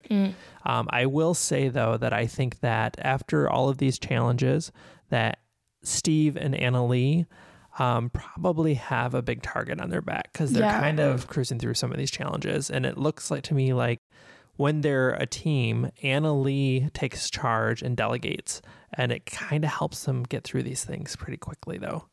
Um, 0.63 0.87
I 0.91 1.07
will 1.07 1.33
say 1.33 1.67
though 1.67 1.97
that 1.97 2.13
I 2.13 2.25
think 2.27 2.59
that 2.59 2.95
after 2.99 3.49
all 3.49 3.67
of 3.67 3.79
these 3.79 3.99
challenges, 3.99 4.71
that 5.09 5.39
Steve 5.83 6.35
and 6.37 6.53
Anna 6.55 6.85
Leigh 6.85 7.25
um, 7.77 8.09
probably 8.09 8.73
have 8.73 9.13
a 9.13 9.21
big 9.21 9.41
target 9.41 9.79
on 9.79 9.89
their 9.89 10.01
back 10.01 10.31
because 10.33 10.51
they're 10.51 10.63
Yeah. 10.63 10.79
kind 10.79 10.99
of 10.99 11.27
cruising 11.27 11.59
through 11.59 11.75
some 11.75 11.91
of 11.91 11.97
these 11.97 12.11
challenges, 12.11 12.69
and 12.69 12.85
it 12.85 12.97
looks 12.97 13.31
like 13.31 13.43
to 13.43 13.53
me 13.53 13.73
like 13.73 13.99
when 14.57 14.81
they're 14.81 15.11
a 15.11 15.25
team, 15.25 15.89
Anna 16.03 16.37
Leigh 16.37 16.89
takes 16.93 17.29
charge 17.29 17.81
and 17.81 17.95
delegates, 17.95 18.61
and 18.93 19.11
it 19.13 19.25
kind 19.25 19.63
of 19.63 19.69
helps 19.71 20.03
them 20.03 20.23
get 20.23 20.43
through 20.43 20.63
these 20.63 20.83
things 20.83 21.15
pretty 21.15 21.37
quickly, 21.37 21.77
though. 21.77 22.05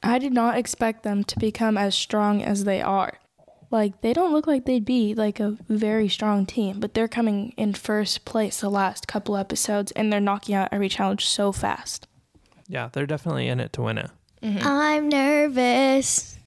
I 0.00 0.20
did 0.20 0.32
not 0.32 0.56
expect 0.56 1.02
them 1.02 1.24
to 1.24 1.38
become 1.40 1.76
as 1.76 1.96
strong 1.96 2.40
as 2.40 2.62
they 2.62 2.80
are. 2.80 3.18
Like 3.72 4.00
they 4.00 4.12
don't 4.12 4.32
look 4.32 4.46
like 4.46 4.64
they'd 4.64 4.84
be 4.84 5.12
like 5.14 5.40
a 5.40 5.56
very 5.68 6.08
strong 6.08 6.46
team, 6.46 6.78
but 6.78 6.94
they're 6.94 7.08
coming 7.08 7.52
in 7.56 7.74
first 7.74 8.24
place 8.24 8.60
the 8.60 8.70
last 8.70 9.08
couple 9.08 9.36
episodes 9.36 9.90
and 9.92 10.12
they're 10.12 10.20
knocking 10.20 10.54
out 10.54 10.68
every 10.70 10.88
challenge 10.88 11.26
so 11.26 11.50
fast. 11.50 12.06
Yeah, 12.68 12.90
they're 12.92 13.06
definitely 13.06 13.48
in 13.48 13.60
it 13.60 13.72
to 13.74 13.82
win 13.82 13.98
it. 13.98 14.10
Mm-hmm. 14.42 14.66
I'm 14.66 15.08
nervous. 15.08 16.38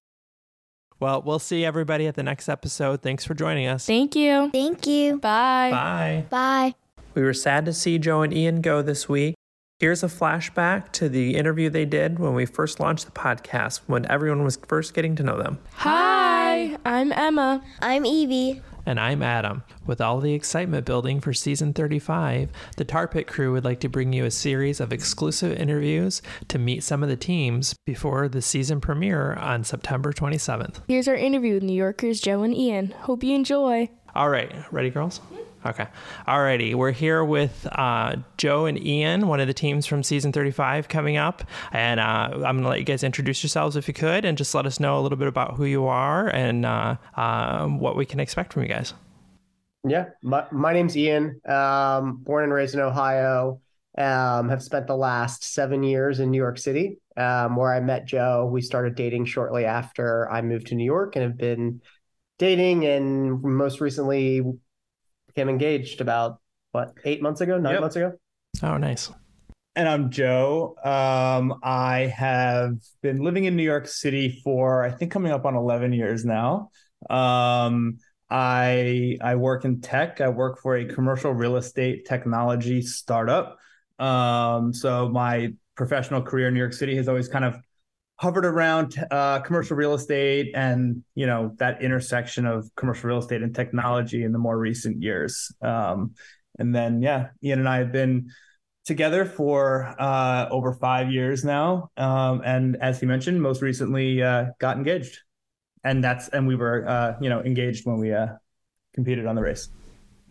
Well, 0.99 1.23
we'll 1.23 1.39
see 1.39 1.65
everybody 1.65 2.05
at 2.05 2.15
the 2.15 2.23
next 2.23 2.47
episode. 2.47 3.01
Thanks 3.01 3.25
for 3.25 3.33
joining 3.33 3.65
us. 3.65 3.87
Thank 3.87 4.15
you. 4.15 4.51
Thank 4.51 4.85
you. 4.85 5.17
Bye. 5.17 5.71
Bye. 5.71 6.25
Bye. 6.29 6.75
We 7.15 7.23
were 7.23 7.33
sad 7.33 7.65
to 7.65 7.73
see 7.73 7.97
Joe 7.97 8.21
and 8.21 8.31
Ian 8.31 8.61
go 8.61 8.81
this 8.83 9.09
week. 9.09 9.35
Here's 9.79 10.03
a 10.03 10.07
flashback 10.07 10.91
to 10.91 11.09
the 11.09 11.35
interview 11.35 11.67
they 11.71 11.85
did 11.85 12.19
when 12.19 12.35
we 12.35 12.45
first 12.45 12.79
launched 12.79 13.05
the 13.05 13.11
podcast, 13.11 13.81
when 13.87 14.05
everyone 14.11 14.43
was 14.43 14.59
first 14.67 14.93
getting 14.93 15.15
to 15.15 15.23
know 15.23 15.41
them. 15.41 15.57
Hi, 15.73 16.77
I'm 16.85 17.11
Emma. 17.11 17.63
I'm 17.81 18.05
Evie. 18.05 18.61
And 18.85 18.99
I'm 18.99 19.21
Adam. 19.21 19.63
With 19.85 20.01
all 20.01 20.19
the 20.19 20.33
excitement 20.33 20.85
building 20.85 21.21
for 21.21 21.33
season 21.33 21.73
35, 21.73 22.49
the 22.77 22.85
Tar 22.85 23.07
Pit 23.07 23.27
crew 23.27 23.51
would 23.53 23.63
like 23.63 23.79
to 23.81 23.89
bring 23.89 24.13
you 24.13 24.25
a 24.25 24.31
series 24.31 24.79
of 24.79 24.91
exclusive 24.91 25.57
interviews 25.57 26.21
to 26.47 26.57
meet 26.57 26.83
some 26.83 27.03
of 27.03 27.09
the 27.09 27.15
teams 27.15 27.75
before 27.85 28.27
the 28.27 28.41
season 28.41 28.81
premiere 28.81 29.33
on 29.33 29.63
September 29.63 30.11
27th. 30.11 30.81
Here's 30.87 31.07
our 31.07 31.15
interview 31.15 31.55
with 31.55 31.63
New 31.63 31.75
Yorkers 31.75 32.19
Joe 32.19 32.41
and 32.41 32.55
Ian. 32.55 32.91
Hope 33.01 33.23
you 33.23 33.35
enjoy. 33.35 33.89
All 34.15 34.29
right, 34.29 34.51
ready, 34.71 34.89
girls? 34.89 35.21
Okay. 35.63 35.85
Alrighty, 36.27 36.73
we're 36.73 36.91
here 36.91 37.23
with 37.23 37.67
uh, 37.73 38.15
Joe 38.37 38.65
and 38.65 38.83
Ian, 38.83 39.27
one 39.27 39.39
of 39.39 39.45
the 39.45 39.53
teams 39.53 39.85
from 39.85 40.01
season 40.01 40.31
35 40.31 40.87
coming 40.87 41.17
up. 41.17 41.43
And 41.71 41.99
uh, 41.99 42.29
I'm 42.33 42.41
going 42.41 42.63
to 42.63 42.69
let 42.69 42.79
you 42.79 42.85
guys 42.85 43.03
introduce 43.03 43.43
yourselves 43.43 43.75
if 43.75 43.87
you 43.87 43.93
could 43.93 44.25
and 44.25 44.37
just 44.37 44.55
let 44.55 44.65
us 44.65 44.79
know 44.79 44.99
a 44.99 45.01
little 45.01 45.19
bit 45.19 45.27
about 45.27 45.55
who 45.55 45.65
you 45.65 45.85
are 45.85 46.27
and 46.29 46.65
uh, 46.65 46.95
um, 47.15 47.79
what 47.79 47.95
we 47.95 48.07
can 48.07 48.19
expect 48.19 48.53
from 48.53 48.63
you 48.63 48.69
guys. 48.69 48.95
Yeah, 49.87 50.09
my, 50.23 50.45
my 50.51 50.73
name's 50.73 50.97
Ian. 50.97 51.39
Um, 51.47 52.17
born 52.17 52.43
and 52.43 52.53
raised 52.53 52.73
in 52.73 52.81
Ohio. 52.81 53.61
Um, 53.97 54.49
have 54.49 54.63
spent 54.63 54.87
the 54.87 54.95
last 54.95 55.43
seven 55.43 55.83
years 55.83 56.21
in 56.21 56.31
New 56.31 56.37
York 56.37 56.57
City, 56.57 56.99
um, 57.17 57.57
where 57.57 57.73
I 57.73 57.81
met 57.81 58.05
Joe. 58.05 58.49
We 58.49 58.61
started 58.61 58.95
dating 58.95 59.25
shortly 59.25 59.65
after 59.65 60.31
I 60.31 60.41
moved 60.41 60.67
to 60.67 60.75
New 60.75 60.85
York, 60.85 61.15
and 61.15 61.23
have 61.23 61.37
been 61.37 61.81
dating. 62.39 62.85
And 62.85 63.43
most 63.43 63.81
recently, 63.81 64.41
became 65.33 65.49
engaged 65.49 66.01
about 66.01 66.39
what 66.71 66.93
eight 67.05 67.21
months 67.21 67.41
ago, 67.41 67.57
nine 67.57 67.73
Yep. 67.73 67.81
months 67.81 67.95
ago. 67.95 68.13
Oh, 68.63 68.77
nice. 68.77 69.11
And 69.75 69.87
I'm 69.87 70.09
Joe. 70.09 70.75
Um, 70.83 71.59
I 71.63 72.11
have 72.15 72.73
been 73.01 73.21
living 73.23 73.45
in 73.45 73.55
New 73.55 73.63
York 73.63 73.87
City 73.87 74.41
for 74.43 74.83
I 74.83 74.91
think 74.91 75.11
coming 75.11 75.31
up 75.31 75.45
on 75.45 75.55
11 75.55 75.93
years 75.93 76.25
now. 76.25 76.71
Um, 77.09 77.97
I 78.29 79.17
I 79.21 79.35
work 79.35 79.63
in 79.65 79.81
tech. 79.81 80.19
I 80.21 80.27
work 80.29 80.59
for 80.61 80.75
a 80.75 80.85
commercial 80.85 81.31
real 81.31 81.55
estate 81.55 82.05
technology 82.05 82.81
startup. 82.81 83.57
Um, 83.99 84.73
so 84.73 85.07
my 85.09 85.53
professional 85.75 86.21
career 86.21 86.47
in 86.49 86.53
New 86.53 86.59
York 86.59 86.73
City 86.73 86.95
has 86.97 87.07
always 87.07 87.29
kind 87.29 87.45
of 87.45 87.55
hovered 88.21 88.45
around 88.45 89.03
uh, 89.09 89.39
commercial 89.39 89.75
real 89.75 89.95
estate 89.95 90.51
and 90.53 91.03
you 91.15 91.25
know 91.25 91.55
that 91.57 91.81
intersection 91.81 92.45
of 92.45 92.69
commercial 92.75 93.09
real 93.09 93.17
estate 93.17 93.41
and 93.41 93.55
technology 93.55 94.23
in 94.23 94.31
the 94.31 94.37
more 94.37 94.57
recent 94.57 95.01
years. 95.01 95.51
Um, 95.61 96.13
and 96.59 96.73
then 96.73 97.01
yeah, 97.01 97.29
Ian 97.43 97.59
and 97.59 97.67
I 97.67 97.79
have 97.79 97.91
been 97.91 98.29
together 98.85 99.25
for 99.25 99.95
uh, 99.99 100.47
over 100.51 100.73
five 100.73 101.11
years 101.11 101.43
now. 101.43 101.89
Um, 101.97 102.43
and 102.45 102.77
as 102.79 102.99
he 102.99 103.07
mentioned, 103.07 103.41
most 103.41 103.63
recently 103.63 104.21
uh, 104.21 104.45
got 104.59 104.77
engaged, 104.77 105.17
and 105.83 106.03
that's 106.03 106.29
and 106.29 106.47
we 106.47 106.55
were 106.55 106.87
uh, 106.87 107.15
you 107.19 107.29
know 107.29 107.41
engaged 107.41 107.87
when 107.87 107.97
we 107.97 108.13
uh, 108.13 108.27
competed 108.93 109.25
on 109.25 109.35
the 109.35 109.41
race. 109.41 109.69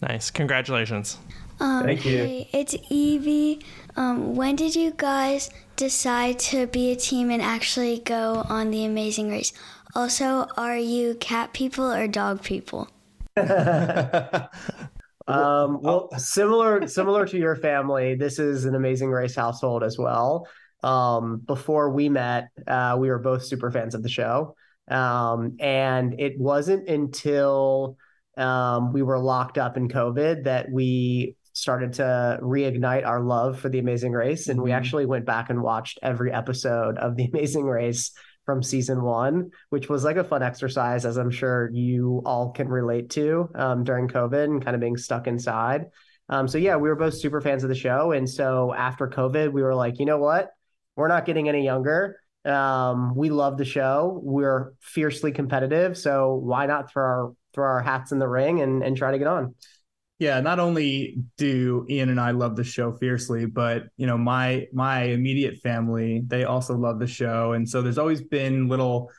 Nice. 0.00 0.30
Congratulations. 0.30 1.18
Um, 1.59 1.85
Thank 1.85 2.06
you. 2.06 2.18
Hey, 2.18 2.49
it's 2.52 2.75
Evie. 2.88 3.61
Um, 3.97 4.35
when 4.35 4.56
did 4.56 4.75
you 4.75 4.94
guys 4.97 5.50
decide 5.81 6.39
to 6.39 6.67
be 6.67 6.93
a 6.93 6.97
team 6.97 7.31
and 7.31 7.41
actually 7.41 8.01
go 8.01 8.45
on 8.49 8.71
the 8.71 8.85
Amazing 8.85 9.31
Race? 9.31 9.53
Also, 9.95 10.47
are 10.57 10.77
you 10.77 11.15
cat 11.15 11.53
people 11.53 11.91
or 11.91 12.07
dog 12.07 12.43
people? 12.43 12.89
Um, 15.29 15.81
well, 15.81 16.11
similar 16.19 16.89
similar 16.89 17.25
to 17.25 17.39
your 17.39 17.55
family, 17.55 18.17
this 18.17 18.41
is 18.41 18.65
an 18.65 18.75
amazing 18.75 19.11
race 19.11 19.37
household 19.37 19.85
as 19.85 19.97
well. 19.97 20.49
Um, 20.83 21.39
before 21.47 21.91
we 21.91 22.09
met, 22.09 22.49
uh, 22.67 22.97
we 22.99 23.09
were 23.11 23.21
both 23.21 23.45
super 23.45 23.71
fans 23.71 23.95
of 23.95 24.03
the 24.03 24.09
show. 24.09 24.57
Um, 24.89 25.57
and 25.61 26.19
it 26.19 26.37
wasn't 26.37 26.89
until 26.89 27.97
um, 28.37 28.93
we 28.93 29.03
were 29.03 29.21
locked 29.21 29.57
up 29.57 29.77
in 29.77 29.89
COVID 29.89 30.45
that 30.45 30.69
we 30.69 31.37
started 31.52 31.95
to 31.95 32.38
reignite 32.42 33.07
our 33.07 33.21
love 33.21 33.59
for 33.59 33.69
the 33.69 33.78
Amazing 33.78 34.12
Race. 34.12 34.49
And 34.49 34.62
we 34.62 34.71
Mhm. 34.71 34.75
actually 34.75 35.07
went 35.07 35.26
back 35.26 35.50
and 35.50 35.62
watched 35.62 35.99
every 36.02 36.33
episode 36.33 36.99
of 36.99 37.16
the 37.16 37.26
Amazing 37.33 37.66
Race 37.66 38.12
from 38.47 38.62
season 38.62 39.02
one, 39.02 39.50
which 39.69 39.88
was 39.88 40.02
like 40.04 40.16
a 40.16 40.25
fun 40.25 40.42
exercise, 40.42 41.04
as 41.04 41.16
I'm 41.16 41.30
sure 41.30 41.71
you 41.73 42.23
all 42.25 42.50
can 42.50 42.69
relate 42.69 43.11
to 43.11 43.49
um, 43.54 43.85
during 43.85 44.09
COVID 44.09 44.45
and 44.45 44.64
kind 44.64 44.75
of 44.75 44.80
being 44.80 44.97
stuck 44.97 45.26
inside. 45.26 45.87
Um, 46.28 46.49
so 46.49 46.59
yeah, 46.59 46.76
we 46.76 46.88
were 46.88 46.97
both 46.97 47.14
super 47.14 47.40
fans 47.40 47.64
of 47.64 47.69
the 47.69 47.75
show, 47.75 48.12
and 48.12 48.28
so 48.28 48.73
after 48.73 49.09
COVID, 49.09 49.52
we 49.52 49.62
were 49.62 49.75
like, 49.75 49.99
you 49.99 50.07
know 50.07 50.19
what, 50.19 50.50
we're 50.97 51.09
not 51.09 51.26
getting 51.26 51.49
any 51.49 51.64
younger. 51.64 52.21
Um, 52.45 53.14
we 53.14 53.30
love 53.30 53.59
the 53.59 53.64
show. 53.64 54.19
We're 54.23 54.73
fiercely 54.80 55.33
competitive, 55.33 55.99
so 55.99 56.35
why 56.35 56.66
not 56.66 56.90
throw 56.90 57.02
our 57.02 57.33
throw 57.52 57.66
our 57.66 57.83
hats 57.83 58.12
in 58.12 58.19
the 58.19 58.28
ring 58.28 58.61
and 58.61 58.83
and 58.83 58.97
try 58.97 59.11
to 59.11 59.19
get 59.19 59.26
on? 59.26 59.54
Yeah, 60.21 60.39
not 60.41 60.59
only 60.59 61.17
do 61.39 61.87
Ian 61.89 62.11
and 62.11 62.21
I 62.21 62.33
love 62.33 62.55
the 62.55 62.62
show 62.62 62.93
fiercely, 62.93 63.47
but 63.47 63.85
you 63.97 64.07
know, 64.07 64.19
my 64.19 64.67
my 64.71 65.05
immediate 65.05 65.57
family, 65.62 66.23
they 66.27 66.45
also 66.45 66.77
love 66.77 66.99
the 66.99 67.07
show. 67.07 67.53
And 67.55 67.67
so 67.67 67.81
there's 67.81 67.97
always 67.97 68.21
been 68.21 68.69
little 68.69 69.11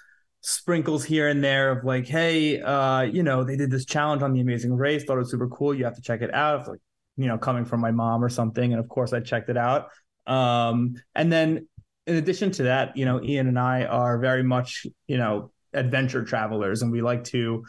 sprinkles 0.42 1.04
here 1.04 1.28
and 1.28 1.44
there 1.44 1.72
of 1.72 1.84
like, 1.84 2.08
hey, 2.08 2.62
uh, 2.62 3.02
you 3.02 3.24
know, 3.24 3.44
they 3.44 3.58
did 3.58 3.72
this 3.72 3.86
challenge 3.86 4.22
on 4.22 4.32
the 4.32 4.42
amazing 4.42 4.76
race, 4.76 5.04
thought 5.04 5.16
it 5.16 5.22
was 5.22 5.32
super 5.32 5.48
cool. 5.48 5.74
You 5.74 5.86
have 5.86 5.96
to 5.96 6.04
check 6.04 6.22
it 6.22 6.32
out. 6.36 6.60
It's 6.60 6.70
like, 6.70 6.80
you 7.18 7.26
know, 7.28 7.40
coming 7.40 7.66
from 7.66 7.82
my 7.82 7.92
mom 7.92 8.24
or 8.24 8.30
something. 8.30 8.72
And 8.72 8.80
of 8.80 8.88
course 8.88 9.12
I 9.12 9.22
checked 9.22 9.50
it 9.50 9.58
out. 9.58 9.88
Um, 10.28 10.94
and 11.16 11.34
then 11.34 11.68
in 12.06 12.16
addition 12.16 12.52
to 12.52 12.64
that, 12.64 12.96
you 12.96 13.06
know, 13.06 13.24
Ian 13.24 13.48
and 13.48 13.58
I 13.58 13.86
are 13.86 14.20
very 14.20 14.44
much, 14.44 14.86
you 15.08 15.18
know, 15.18 15.52
adventure 15.74 16.24
travelers 16.24 16.84
and 16.84 16.92
we 16.92 17.02
like 17.02 17.24
to 17.24 17.64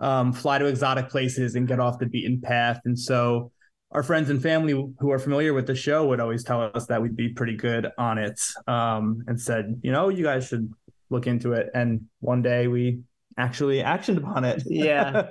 um, 0.00 0.32
fly 0.32 0.58
to 0.58 0.66
exotic 0.66 1.08
places 1.08 1.54
and 1.54 1.68
get 1.68 1.78
off 1.78 1.98
the 1.98 2.06
beaten 2.06 2.40
path. 2.40 2.80
And 2.84 2.98
so 2.98 3.52
our 3.92 4.02
friends 4.02 4.30
and 4.30 4.42
family 4.42 4.72
who 4.98 5.10
are 5.10 5.18
familiar 5.18 5.52
with 5.52 5.66
the 5.66 5.74
show 5.74 6.06
would 6.08 6.20
always 6.20 6.44
tell 6.44 6.70
us 6.74 6.86
that 6.86 7.00
we'd 7.02 7.16
be 7.16 7.28
pretty 7.30 7.56
good 7.56 7.88
on 7.98 8.18
it 8.18 8.40
um, 8.66 9.22
and 9.26 9.40
said, 9.40 9.80
you 9.82 9.92
know, 9.92 10.08
you 10.08 10.24
guys 10.24 10.46
should 10.46 10.72
look 11.10 11.26
into 11.26 11.52
it. 11.52 11.70
And 11.74 12.06
one 12.20 12.42
day 12.42 12.66
we 12.66 13.00
actually 13.36 13.82
actioned 13.82 14.16
upon 14.16 14.44
it. 14.44 14.62
Yeah. 14.68 15.28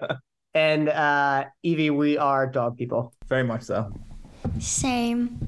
And 0.56 0.90
uh, 0.90 1.46
Evie, 1.62 1.92
we 1.92 2.18
are 2.18 2.48
dog 2.48 2.76
people. 2.78 3.14
very 3.28 3.44
much 3.44 3.64
so. 3.64 3.92
Same. 4.60 5.40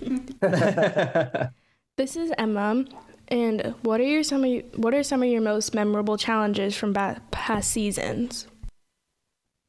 This 1.98 2.14
is 2.14 2.32
Emma. 2.38 2.84
And 3.26 3.74
what 3.82 4.00
are 4.00 4.04
your 4.04 4.22
some 4.22 4.44
of 4.44 4.50
your, 4.50 4.62
what 4.76 4.94
are 4.94 5.02
some 5.02 5.20
of 5.20 5.28
your 5.28 5.40
most 5.40 5.74
memorable 5.74 6.16
challenges 6.16 6.76
from 6.76 6.94
past 6.94 7.72
seasons? 7.72 8.46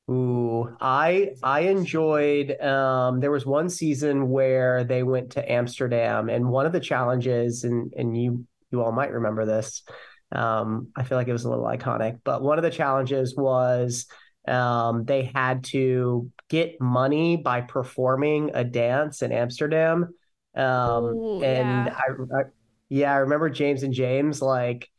Ooh, 0.09 0.75
I 0.81 1.33
I 1.43 1.61
enjoyed 1.61 2.59
um 2.61 3.19
there 3.19 3.31
was 3.31 3.45
one 3.45 3.69
season 3.69 4.29
where 4.29 4.83
they 4.83 5.03
went 5.03 5.31
to 5.31 5.51
Amsterdam 5.51 6.29
and 6.29 6.49
one 6.49 6.65
of 6.65 6.71
the 6.71 6.79
challenges 6.79 7.63
and 7.63 7.93
and 7.95 8.19
you 8.19 8.45
you 8.71 8.81
all 8.81 8.91
might 8.91 9.11
remember 9.11 9.45
this. 9.45 9.83
Um 10.31 10.87
I 10.95 11.03
feel 11.03 11.17
like 11.17 11.27
it 11.27 11.33
was 11.33 11.45
a 11.45 11.49
little 11.49 11.65
iconic, 11.65 12.21
but 12.23 12.41
one 12.41 12.57
of 12.57 12.63
the 12.63 12.71
challenges 12.71 13.35
was 13.35 14.07
um 14.47 15.05
they 15.05 15.31
had 15.35 15.63
to 15.65 16.31
get 16.47 16.81
money 16.81 17.37
by 17.37 17.61
performing 17.61 18.49
a 18.55 18.63
dance 18.63 19.21
in 19.21 19.31
Amsterdam. 19.31 20.15
Um 20.55 21.05
Ooh, 21.05 21.43
and 21.43 21.85
yeah. 21.85 21.95
I, 21.95 22.39
I 22.39 22.41
yeah, 22.87 23.13
I 23.13 23.17
remember 23.17 23.51
James 23.51 23.83
and 23.83 23.93
James 23.93 24.41
like 24.41 24.89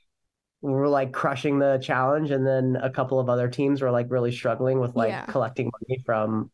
were 0.62 0.88
like 0.88 1.12
crushing 1.12 1.58
the 1.58 1.78
challenge 1.82 2.30
and 2.30 2.47
then 2.47 2.76
a 2.82 2.91
couple 2.91 3.19
of 3.19 3.28
other 3.28 3.49
teams 3.49 3.80
were 3.82 3.91
like 3.91 4.06
really 4.11 4.32
struggling 4.32 4.78
with 4.80 4.95
like 4.95 5.08
Yeah. 5.11 5.25
collecting 5.26 5.71
money 5.80 6.02
from 6.04 6.50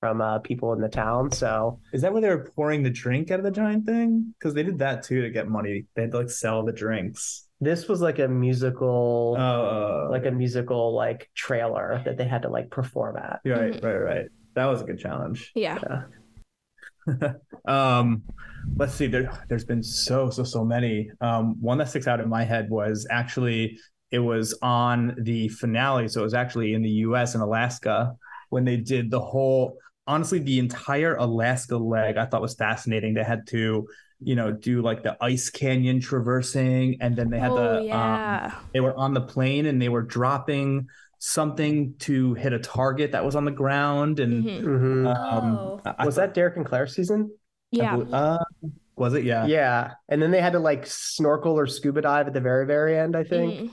from 0.00 0.20
uh 0.20 0.38
people 0.38 0.72
in 0.74 0.80
the 0.80 0.88
town 0.88 1.32
so 1.32 1.80
Is 1.92 2.02
that 2.02 2.12
where 2.12 2.22
they 2.22 2.28
were 2.28 2.44
pouring 2.54 2.84
the 2.84 2.90
drink 2.90 3.32
out 3.32 3.40
of 3.40 3.44
the 3.44 3.50
giant 3.50 3.84
thing? 3.84 4.32
Because 4.38 4.54
they 4.54 4.62
did 4.62 4.78
that 4.78 5.02
too 5.02 5.22
to 5.22 5.30
get 5.30 5.48
money. 5.48 5.86
They 5.96 6.02
had 6.02 6.12
to 6.12 6.18
like 6.18 6.30
sell 6.30 6.64
the 6.64 6.72
drinks. 6.72 7.48
this 7.60 7.88
was 7.88 8.00
like 8.00 8.20
a 8.20 8.28
musical 8.28 9.34
Oh, 9.36 10.06
like 10.12 10.24
a 10.26 10.30
musical 10.30 10.94
like 10.94 11.28
trailer 11.34 12.00
that 12.04 12.16
they 12.16 12.28
had 12.28 12.42
to 12.42 12.48
like 12.48 12.70
perform 12.70 13.16
at 13.16 13.40
right, 13.44 13.72
Mhm. 13.72 13.82
right, 13.82 13.96
right. 13.96 14.26
That 14.54 14.66
was 14.66 14.82
a 14.82 14.84
good 14.84 14.98
challenge. 15.00 15.50
Yeah. 15.56 15.78
um 17.68 18.22
let's 18.76 18.94
see 18.94 19.06
there 19.06 19.30
there's 19.48 19.64
been 19.64 19.82
so 19.82 20.30
so 20.30 20.44
so 20.44 20.64
many 20.64 21.10
um 21.20 21.60
one 21.60 21.78
that 21.78 21.88
sticks 21.88 22.06
out 22.06 22.20
in 22.20 22.28
my 22.28 22.44
head 22.44 22.68
was 22.70 23.06
actually 23.10 23.78
it 24.10 24.18
was 24.18 24.56
on 24.62 25.14
the 25.22 25.48
finale 25.48 26.08
so 26.08 26.20
it 26.20 26.24
was 26.24 26.34
actually 26.34 26.74
in 26.74 26.82
the 26.82 26.90
US 26.90 27.34
in 27.34 27.40
Alaska 27.40 28.14
when 28.50 28.64
they 28.64 28.76
did 28.76 29.10
the 29.10 29.20
whole 29.20 29.76
honestly 30.06 30.38
the 30.38 30.58
entire 30.58 31.16
Alaska 31.16 31.76
leg 31.76 32.16
I 32.16 32.26
thought 32.26 32.42
was 32.42 32.54
fascinating 32.54 33.14
they 33.14 33.24
had 33.24 33.46
to 33.48 33.86
you 34.20 34.34
know 34.34 34.50
do 34.50 34.82
like 34.82 35.02
the 35.02 35.16
ice 35.20 35.48
canyon 35.50 36.00
traversing 36.00 36.96
and 37.00 37.14
then 37.16 37.30
they 37.30 37.38
had 37.38 37.52
oh 37.52 37.56
the 37.56 37.78
um, 37.78 37.86
yeah. 37.86 38.54
they 38.72 38.80
were 38.80 38.94
on 38.96 39.14
the 39.14 39.20
plane 39.20 39.66
and 39.66 39.80
they 39.80 39.88
were 39.88 40.02
dropping 40.02 40.88
something 41.18 41.94
to 41.98 42.34
hit 42.34 42.52
a 42.52 42.58
target 42.58 43.12
that 43.12 43.24
was 43.24 43.34
on 43.36 43.44
the 43.44 43.50
ground 43.50 44.20
and 44.20 44.44
Mhm. 44.44 44.62
Mhm. 44.62 45.06
um 45.16 45.56
Oh. 45.58 45.80
I- 45.84 45.94
I 45.98 46.06
was 46.06 46.16
that 46.16 46.34
Derek 46.34 46.56
and 46.56 46.64
Claire 46.64 46.86
season 46.86 47.30
Yeah. 47.72 47.96
bel- 47.96 48.14
uh, 48.14 48.38
was 48.96 49.14
it? 49.14 49.24
Yeah. 49.24 49.46
yeah 49.46 49.92
and 50.08 50.20
then 50.22 50.30
they 50.30 50.40
had 50.40 50.52
to 50.52 50.58
like 50.58 50.86
snorkel 50.86 51.58
or 51.58 51.66
scuba 51.66 52.02
dive 52.02 52.26
at 52.28 52.32
the 52.34 52.40
very 52.40 52.66
very 52.66 52.96
end 52.98 53.16
I 53.16 53.24
think 53.24 53.70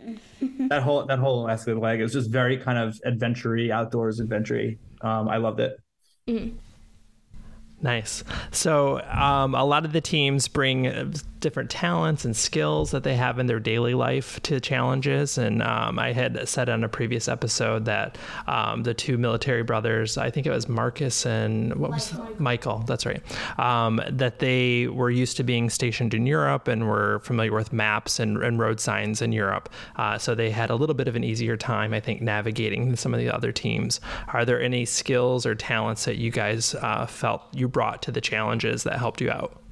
Mhm. 0.00 0.18
That 0.70 0.82
whole 0.82 1.04
that 1.06 1.18
whole 1.18 1.44
Alaska 1.44 1.74
leg 1.74 2.00
is 2.00 2.12
just 2.12 2.30
very 2.30 2.56
kind 2.58 2.78
of 2.78 2.98
adventure 3.04 3.56
outdoors 3.72 4.20
adventure 4.20 4.72
Um, 5.02 5.28
I 5.28 5.36
loved 5.36 5.60
it. 5.60 5.76
Mhm. 6.28 6.52
Nice. 7.80 8.24
So, 8.50 9.00
um, 9.02 9.54
a 9.54 9.64
lot 9.64 9.84
of 9.84 9.92
the 9.92 10.00
teams 10.00 10.48
bring 10.48 10.88
uh, 10.88 11.12
different 11.40 11.70
talents 11.70 12.24
and 12.24 12.36
skills 12.36 12.90
that 12.90 13.04
they 13.04 13.14
have 13.14 13.38
in 13.38 13.46
their 13.46 13.60
daily 13.60 13.94
life 13.94 14.40
to 14.42 14.60
challenges. 14.60 15.38
And 15.38 15.62
um, 15.62 15.98
I 15.98 16.12
had 16.12 16.48
said 16.48 16.68
on 16.68 16.82
a 16.84 16.88
previous 16.88 17.28
episode 17.28 17.84
that 17.84 18.18
um, 18.46 18.82
the 18.82 18.94
two 18.94 19.18
military 19.18 19.62
brothers, 19.62 20.18
I 20.18 20.30
think 20.30 20.46
it 20.46 20.50
was 20.50 20.68
Marcus 20.68 21.26
and 21.26 21.74
what 21.76 21.90
was 21.90 22.14
Michael. 22.38 22.78
That's 22.86 23.06
right. 23.06 23.22
Um, 23.58 24.00
that 24.10 24.40
they 24.40 24.88
were 24.88 25.10
used 25.10 25.36
to 25.36 25.44
being 25.44 25.70
stationed 25.70 26.14
in 26.14 26.26
Europe 26.26 26.68
and 26.68 26.88
were 26.88 27.20
familiar 27.20 27.54
with 27.54 27.72
maps 27.72 28.18
and, 28.18 28.42
and 28.42 28.58
road 28.58 28.80
signs 28.80 29.22
in 29.22 29.32
Europe. 29.32 29.68
Uh, 29.96 30.18
so 30.18 30.34
they 30.34 30.50
had 30.50 30.70
a 30.70 30.74
little 30.74 30.94
bit 30.94 31.08
of 31.08 31.16
an 31.16 31.24
easier 31.24 31.56
time, 31.56 31.94
I 31.94 32.00
think, 32.00 32.20
navigating 32.20 32.86
than 32.86 32.96
some 32.96 33.14
of 33.14 33.20
the 33.20 33.30
other 33.30 33.52
teams. 33.52 34.00
Are 34.32 34.44
there 34.44 34.60
any 34.60 34.84
skills 34.84 35.46
or 35.46 35.54
talents 35.54 36.04
that 36.06 36.16
you 36.16 36.30
guys 36.30 36.74
uh, 36.74 37.06
felt 37.06 37.42
you 37.52 37.67
brought 37.68 38.02
to 38.02 38.12
the 38.12 38.20
challenges 38.20 38.84
that 38.84 38.98
helped 38.98 39.20
you 39.20 39.30
out? 39.30 39.62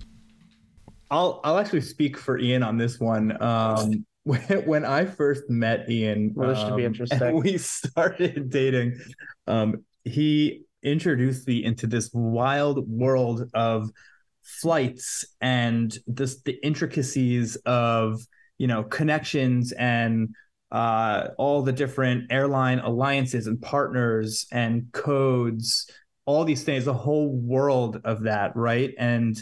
I'll 1.11 1.40
I'll 1.44 1.59
actually 1.59 1.82
speak 1.82 2.16
for 2.16 2.38
Ian 2.38 2.62
on 2.62 2.78
this 2.78 2.98
one. 2.98 3.40
Um, 3.42 4.06
when, 4.24 4.40
when 4.66 4.85
I 4.85 5.04
first 5.04 5.48
met 5.48 5.88
Ian, 5.88 6.32
Well, 6.35 6.48
this 6.48 6.59
should 6.59 6.76
be 6.76 6.85
um, 6.85 6.87
interesting. 6.92 7.22
and 7.22 7.42
we 7.42 7.59
started 7.59 8.50
dating. 8.50 8.98
Um, 9.46 9.85
he 10.04 10.62
introduced 10.82 11.46
me 11.48 11.64
into 11.64 11.87
this 11.87 12.11
wild 12.12 12.88
world 12.88 13.50
of 13.54 13.90
flights 14.42 15.24
and 15.40 15.96
this 16.06 16.40
the 16.42 16.52
intricacies 16.64 17.56
of 17.66 18.20
you 18.59 18.66
know 18.66 18.85
connections 18.85 19.72
and 19.72 20.35
uh, 20.70 21.28
all 21.38 21.62
the 21.62 21.72
different 21.72 22.30
airline 22.30 22.78
alliances 22.80 23.46
and 23.46 23.61
partners 23.61 24.46
and 24.50 24.90
codes, 24.92 25.88
all 26.26 26.44
these 26.44 26.64
things, 26.64 26.84
the 26.84 26.92
whole 26.92 27.30
world 27.34 28.00
of 28.04 28.24
that, 28.24 28.54
right? 28.56 28.92
And 28.98 29.36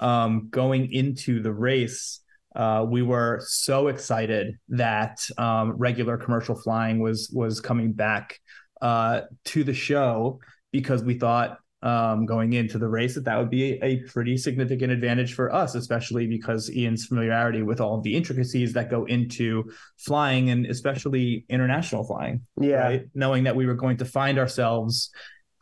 um, 0.00 0.48
going 0.50 0.92
into 0.92 1.40
the 1.40 1.52
race, 1.52 2.20
uh, 2.56 2.84
we 2.88 3.02
were 3.02 3.40
so 3.46 3.88
excited 3.88 4.56
that 4.70 5.20
um, 5.38 5.72
regular 5.72 6.16
commercial 6.16 6.54
flying 6.54 6.98
was 6.98 7.30
was 7.32 7.60
coming 7.60 7.92
back 7.92 8.40
uh, 8.80 9.22
to 9.44 9.64
the 9.64 9.72
show 9.72 10.40
because 10.72 11.04
we 11.04 11.14
thought 11.14 11.58
um, 11.82 12.26
going 12.26 12.52
into 12.52 12.78
the 12.78 12.88
race 12.88 13.14
that 13.14 13.24
that 13.24 13.38
would 13.38 13.50
be 13.50 13.72
a 13.82 13.96
pretty 14.04 14.36
significant 14.36 14.92
advantage 14.92 15.34
for 15.34 15.52
us, 15.52 15.74
especially 15.74 16.26
because 16.26 16.70
Ian's 16.70 17.06
familiarity 17.06 17.62
with 17.62 17.80
all 17.80 17.96
of 17.96 18.04
the 18.04 18.16
intricacies 18.16 18.72
that 18.74 18.90
go 18.90 19.04
into 19.04 19.64
flying 19.98 20.50
and 20.50 20.66
especially 20.66 21.44
international 21.48 22.04
flying 22.04 22.42
yeah 22.60 22.84
right? 22.84 23.02
Knowing 23.14 23.44
that 23.44 23.56
we 23.56 23.66
were 23.66 23.74
going 23.74 23.96
to 23.96 24.04
find 24.04 24.38
ourselves 24.38 25.10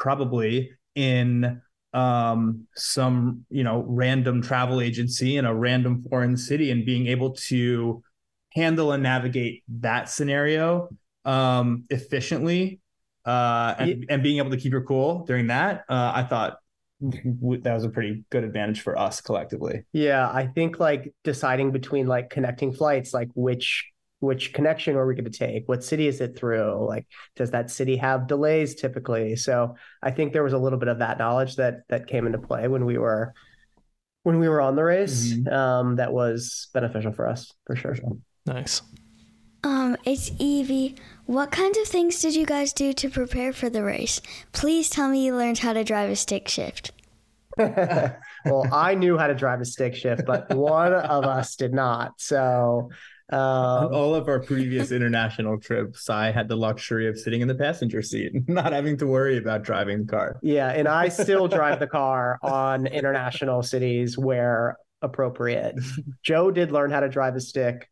probably 0.00 0.72
in 0.96 1.62
um 1.92 2.66
some 2.74 3.44
you 3.50 3.62
know 3.62 3.84
random 3.86 4.42
travel 4.42 4.80
agency 4.80 5.36
in 5.36 5.44
a 5.44 5.54
random 5.54 6.02
foreign 6.08 6.36
city 6.36 6.70
and 6.70 6.84
being 6.84 7.06
able 7.06 7.32
to 7.32 8.02
handle 8.54 8.92
and 8.92 9.02
navigate 9.02 9.62
that 9.68 10.08
scenario 10.08 10.88
um 11.24 11.84
efficiently 11.90 12.80
uh, 13.24 13.74
and, 13.78 14.06
and 14.08 14.22
being 14.22 14.38
able 14.38 14.50
to 14.50 14.56
keep 14.56 14.72
your 14.72 14.82
cool 14.82 15.24
during 15.26 15.48
that, 15.48 15.84
uh, 15.88 16.12
I 16.14 16.22
thought 16.22 16.58
that 17.00 17.74
was 17.74 17.84
a 17.84 17.88
pretty 17.88 18.24
good 18.30 18.44
advantage 18.44 18.80
for 18.80 18.98
us 18.98 19.20
collectively. 19.20 19.84
Yeah, 19.92 20.28
I 20.28 20.46
think 20.46 20.80
like 20.80 21.12
deciding 21.24 21.72
between 21.72 22.06
like 22.06 22.30
connecting 22.30 22.72
flights, 22.72 23.12
like 23.12 23.28
which 23.34 23.86
which 24.20 24.52
connection 24.52 24.96
are 24.96 25.06
we 25.06 25.14
going 25.14 25.30
to 25.30 25.30
take? 25.30 25.68
What 25.68 25.82
city 25.84 26.06
is 26.06 26.20
it 26.20 26.38
through? 26.38 26.86
Like, 26.86 27.06
does 27.36 27.50
that 27.50 27.70
city 27.70 27.96
have 27.96 28.26
delays 28.26 28.74
typically? 28.74 29.36
So 29.36 29.76
I 30.02 30.10
think 30.10 30.32
there 30.32 30.44
was 30.44 30.52
a 30.52 30.58
little 30.58 30.78
bit 30.78 30.88
of 30.88 30.98
that 31.00 31.18
knowledge 31.18 31.56
that 31.56 31.82
that 31.88 32.06
came 32.06 32.26
into 32.26 32.38
play 32.38 32.68
when 32.68 32.84
we 32.84 32.98
were 32.98 33.34
when 34.22 34.38
we 34.38 34.48
were 34.48 34.60
on 34.60 34.76
the 34.76 34.84
race. 34.84 35.34
Mhm. 35.34 35.52
Um, 35.52 35.96
that 35.96 36.12
was 36.12 36.68
beneficial 36.74 37.12
for 37.12 37.26
us 37.26 37.52
for 37.66 37.76
sure. 37.76 37.96
Nice. 38.46 38.82
Um, 39.62 39.96
it's 40.04 40.30
Evie. 40.38 40.96
What 41.26 41.50
kinds 41.50 41.76
of 41.78 41.86
things 41.86 42.20
did 42.20 42.34
you 42.34 42.46
guys 42.46 42.72
do 42.72 42.92
to 42.94 43.10
prepare 43.10 43.52
for 43.52 43.68
the 43.70 43.82
race? 43.82 44.20
Please 44.52 44.88
tell 44.88 45.08
me 45.08 45.24
you 45.26 45.36
learned 45.36 45.58
how 45.58 45.72
to 45.74 45.84
drive 45.84 46.10
a 46.10 46.16
stick 46.16 46.48
shift. 46.48 46.92
well, 47.58 48.66
I 48.72 48.94
knew 48.94 49.18
how 49.18 49.26
to 49.26 49.34
drive 49.34 49.60
a 49.60 49.64
stick 49.64 49.94
shift, 49.94 50.24
but 50.24 50.50
one 50.50 50.94
of 50.94 51.24
us 51.24 51.56
did 51.56 51.74
not. 51.74 52.20
So, 52.20 52.90
On 52.90 52.90
um, 53.30 53.38
all 53.94 54.14
of 54.14 54.28
our 54.28 54.40
previous 54.40 54.92
international 54.92 55.58
trips, 55.58 56.10
I 56.10 56.30
had 56.30 56.48
the 56.48 56.56
luxury 56.56 57.08
of 57.08 57.18
sitting 57.18 57.40
in 57.40 57.48
the 57.48 57.54
passenger 57.54 58.02
seat, 58.02 58.32
not 58.48 58.72
having 58.72 58.96
to 58.98 59.06
worry 59.06 59.38
about 59.38 59.62
driving 59.62 60.06
the 60.06 60.10
car. 60.10 60.38
yeah, 60.42 60.68
and 60.70 60.88
I 60.88 61.08
still 61.08 61.48
drive 61.48 61.78
the 61.80 61.86
car 61.86 62.38
on 62.42 62.86
international 62.86 63.62
cities 63.62 64.18
where 64.18 64.76
appropriate. 65.02 65.76
Joe 66.22 66.50
did 66.50 66.72
learn 66.72 66.90
how 66.90 67.00
to 67.00 67.08
drive 67.08 67.36
a 67.36 67.40
stick. 67.40 67.88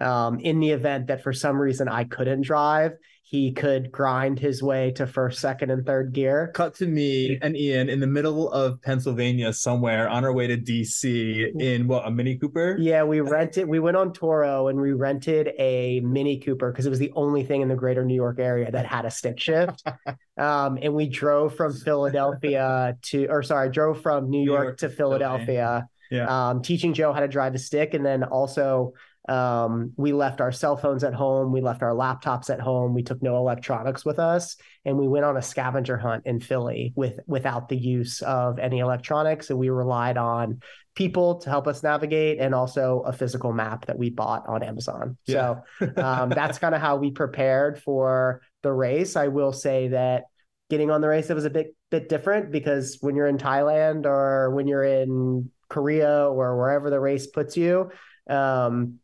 Um, 0.00 0.38
in 0.40 0.60
the 0.60 0.70
event 0.70 1.08
that 1.08 1.22
for 1.22 1.32
some 1.32 1.60
reason 1.60 1.86
I 1.86 2.04
couldn't 2.04 2.42
drive, 2.42 2.92
he 3.30 3.52
could 3.52 3.92
grind 3.92 4.40
his 4.40 4.60
way 4.60 4.90
to 4.90 5.06
first, 5.06 5.38
second, 5.38 5.70
and 5.70 5.86
third 5.86 6.12
gear. 6.12 6.50
Cut 6.52 6.74
to 6.74 6.86
me 6.88 7.38
and 7.40 7.56
Ian 7.56 7.88
in 7.88 8.00
the 8.00 8.06
middle 8.08 8.50
of 8.50 8.82
Pennsylvania 8.82 9.52
somewhere 9.52 10.08
on 10.08 10.24
our 10.24 10.32
way 10.32 10.48
to 10.48 10.56
DC 10.56 11.52
in 11.60 11.86
what, 11.86 12.04
a 12.08 12.10
Mini 12.10 12.36
Cooper? 12.36 12.76
Yeah, 12.80 13.04
we 13.04 13.20
rented. 13.20 13.68
We 13.68 13.78
went 13.78 13.96
on 13.96 14.12
Turo 14.12 14.68
and 14.68 14.80
we 14.80 14.94
rented 14.94 15.52
a 15.60 16.00
Mini 16.00 16.40
Cooper 16.40 16.72
because 16.72 16.86
it 16.86 16.90
was 16.90 16.98
the 16.98 17.12
only 17.14 17.44
thing 17.44 17.60
in 17.60 17.68
the 17.68 17.76
greater 17.76 18.04
New 18.04 18.16
York 18.16 18.40
area 18.40 18.68
that 18.68 18.84
had 18.84 19.04
a 19.04 19.12
stick 19.12 19.38
shift. 19.38 19.84
um, 20.36 20.76
and 20.82 20.92
we 20.92 21.08
drove 21.08 21.54
from 21.54 21.72
Philadelphia 21.72 22.96
to, 23.02 23.26
or 23.26 23.44
sorry, 23.44 23.70
drove 23.70 24.02
from 24.02 24.28
New, 24.28 24.40
New 24.40 24.44
York, 24.44 24.64
York 24.64 24.78
to 24.78 24.88
to 24.88 24.96
Philadelphia. 24.96 25.88
Yeah. 26.10 26.48
Um, 26.48 26.62
teaching 26.62 26.94
Joe 26.94 27.12
how 27.12 27.20
to 27.20 27.28
drive 27.28 27.54
a 27.54 27.58
stick, 27.60 27.94
and 27.94 28.04
then 28.04 28.24
also 28.24 28.94
um, 29.30 29.92
we 29.96 30.12
left 30.12 30.40
our 30.40 30.50
cell 30.50 30.76
phones 30.76 31.04
at 31.04 31.14
home. 31.14 31.52
We 31.52 31.60
left 31.60 31.82
our 31.82 31.94
laptops 31.94 32.50
at 32.50 32.58
home. 32.58 32.94
We 32.94 33.04
took 33.04 33.22
no 33.22 33.36
electronics 33.36 34.04
with 34.04 34.18
us, 34.18 34.56
and 34.84 34.98
we 34.98 35.06
went 35.06 35.24
on 35.24 35.36
a 35.36 35.42
scavenger 35.42 35.96
hunt 35.96 36.24
in 36.26 36.40
Philly 36.40 36.92
with 36.96 37.20
without 37.28 37.68
the 37.68 37.76
use 37.76 38.22
of 38.22 38.58
any 38.58 38.80
electronics. 38.80 39.48
And 39.48 39.58
we 39.58 39.70
relied 39.70 40.16
on 40.16 40.60
people 40.96 41.36
to 41.36 41.48
help 41.48 41.68
us 41.68 41.84
navigate, 41.84 42.40
and 42.40 42.56
also 42.56 43.04
a 43.06 43.12
physical 43.12 43.52
map 43.52 43.86
that 43.86 43.96
we 43.96 44.10
bought 44.10 44.48
on 44.48 44.64
Amazon. 44.64 45.16
Yeah. 45.26 45.60
So 45.80 45.92
um, 46.02 46.28
that's 46.30 46.58
kind 46.58 46.74
of 46.74 46.80
how 46.80 46.96
we 46.96 47.12
prepared 47.12 47.80
for 47.80 48.42
the 48.62 48.72
race. 48.72 49.14
I 49.14 49.28
will 49.28 49.52
say 49.52 49.88
that 49.88 50.24
getting 50.70 50.90
on 50.90 51.00
the 51.00 51.08
race 51.08 51.30
it 51.30 51.34
was 51.34 51.44
a 51.44 51.50
bit 51.50 51.76
bit 51.90 52.08
different 52.08 52.50
because 52.50 52.98
when 53.00 53.14
you're 53.14 53.26
in 53.28 53.38
Thailand 53.38 54.06
or 54.06 54.50
when 54.54 54.66
you're 54.66 54.84
in 54.84 55.50
Korea 55.68 56.28
or 56.28 56.56
wherever 56.56 56.90
the 56.90 56.98
race 56.98 57.28
puts 57.28 57.56
you, 57.56 57.90
um, 58.28 58.99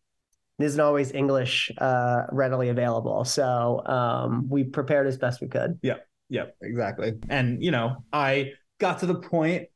isn't 0.59 0.81
always 0.81 1.13
English 1.13 1.71
uh, 1.79 2.23
readily 2.33 2.69
available. 2.71 3.25
So 3.25 3.83
um, 3.87 4.49
we 4.49 4.65
prepared 4.65 5.07
as 5.07 5.19
best 5.19 5.41
we 5.41 5.49
could. 5.49 5.79
Yep, 5.83 6.07
Yep, 6.29 6.57
exactly. 6.63 7.15
And 7.29 7.63
you 7.63 7.71
know, 7.71 8.05
I 8.13 8.53
got 8.79 8.99
to 9.01 9.07
the 9.07 9.15
point, 9.15 9.69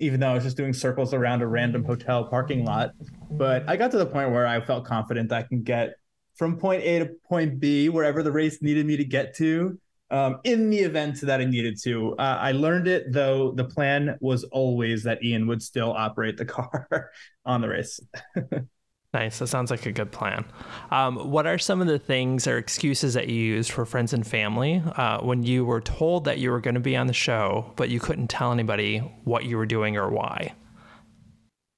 even 0.00 0.20
though 0.20 0.30
I 0.30 0.34
was 0.34 0.44
just 0.44 0.56
doing 0.56 0.72
circles 0.72 1.14
around 1.14 1.42
a 1.42 1.46
random 1.46 1.84
hotel 1.84 2.24
parking 2.24 2.64
lot, 2.64 2.92
but 3.30 3.68
I 3.68 3.76
got 3.76 3.90
to 3.92 3.98
the 3.98 4.06
point 4.06 4.32
where 4.32 4.46
I 4.46 4.60
felt 4.60 4.84
confident 4.84 5.28
that 5.28 5.44
I 5.44 5.48
can 5.48 5.62
get 5.62 5.94
from 6.34 6.58
point 6.58 6.82
A 6.82 7.00
to 7.00 7.10
point 7.28 7.60
B, 7.60 7.88
wherever 7.88 8.22
the 8.22 8.32
race 8.32 8.62
needed 8.62 8.86
me 8.86 8.96
to 8.96 9.04
get 9.04 9.36
to, 9.36 9.78
um, 10.10 10.40
in 10.44 10.70
the 10.70 10.78
event 10.78 11.20
that 11.20 11.40
I 11.40 11.44
needed 11.44 11.78
to. 11.84 12.16
Uh, 12.16 12.38
I 12.40 12.52
learned 12.52 12.88
it 12.88 13.12
though. 13.12 13.52
The 13.52 13.64
plan 13.64 14.16
was 14.20 14.44
always 14.44 15.04
that 15.04 15.22
Ian 15.22 15.46
would 15.46 15.62
still 15.62 15.92
operate 15.92 16.36
the 16.36 16.44
car 16.46 17.10
on 17.44 17.60
the 17.60 17.68
race. 17.68 18.00
Nice. 19.14 19.40
That 19.40 19.48
sounds 19.48 19.70
like 19.70 19.84
a 19.84 19.92
good 19.92 20.10
plan. 20.10 20.46
Um, 20.90 21.30
what 21.30 21.46
are 21.46 21.58
some 21.58 21.82
of 21.82 21.86
the 21.86 21.98
things 21.98 22.46
or 22.46 22.56
excuses 22.56 23.12
that 23.12 23.28
you 23.28 23.34
used 23.34 23.70
for 23.70 23.84
friends 23.84 24.14
and 24.14 24.26
family 24.26 24.82
uh, 24.96 25.20
when 25.20 25.42
you 25.42 25.66
were 25.66 25.82
told 25.82 26.24
that 26.24 26.38
you 26.38 26.50
were 26.50 26.60
going 26.60 26.74
to 26.74 26.80
be 26.80 26.96
on 26.96 27.08
the 27.08 27.12
show, 27.12 27.72
but 27.76 27.90
you 27.90 28.00
couldn't 28.00 28.28
tell 28.28 28.52
anybody 28.52 28.98
what 29.24 29.44
you 29.44 29.58
were 29.58 29.66
doing 29.66 29.98
or 29.98 30.08
why? 30.10 30.54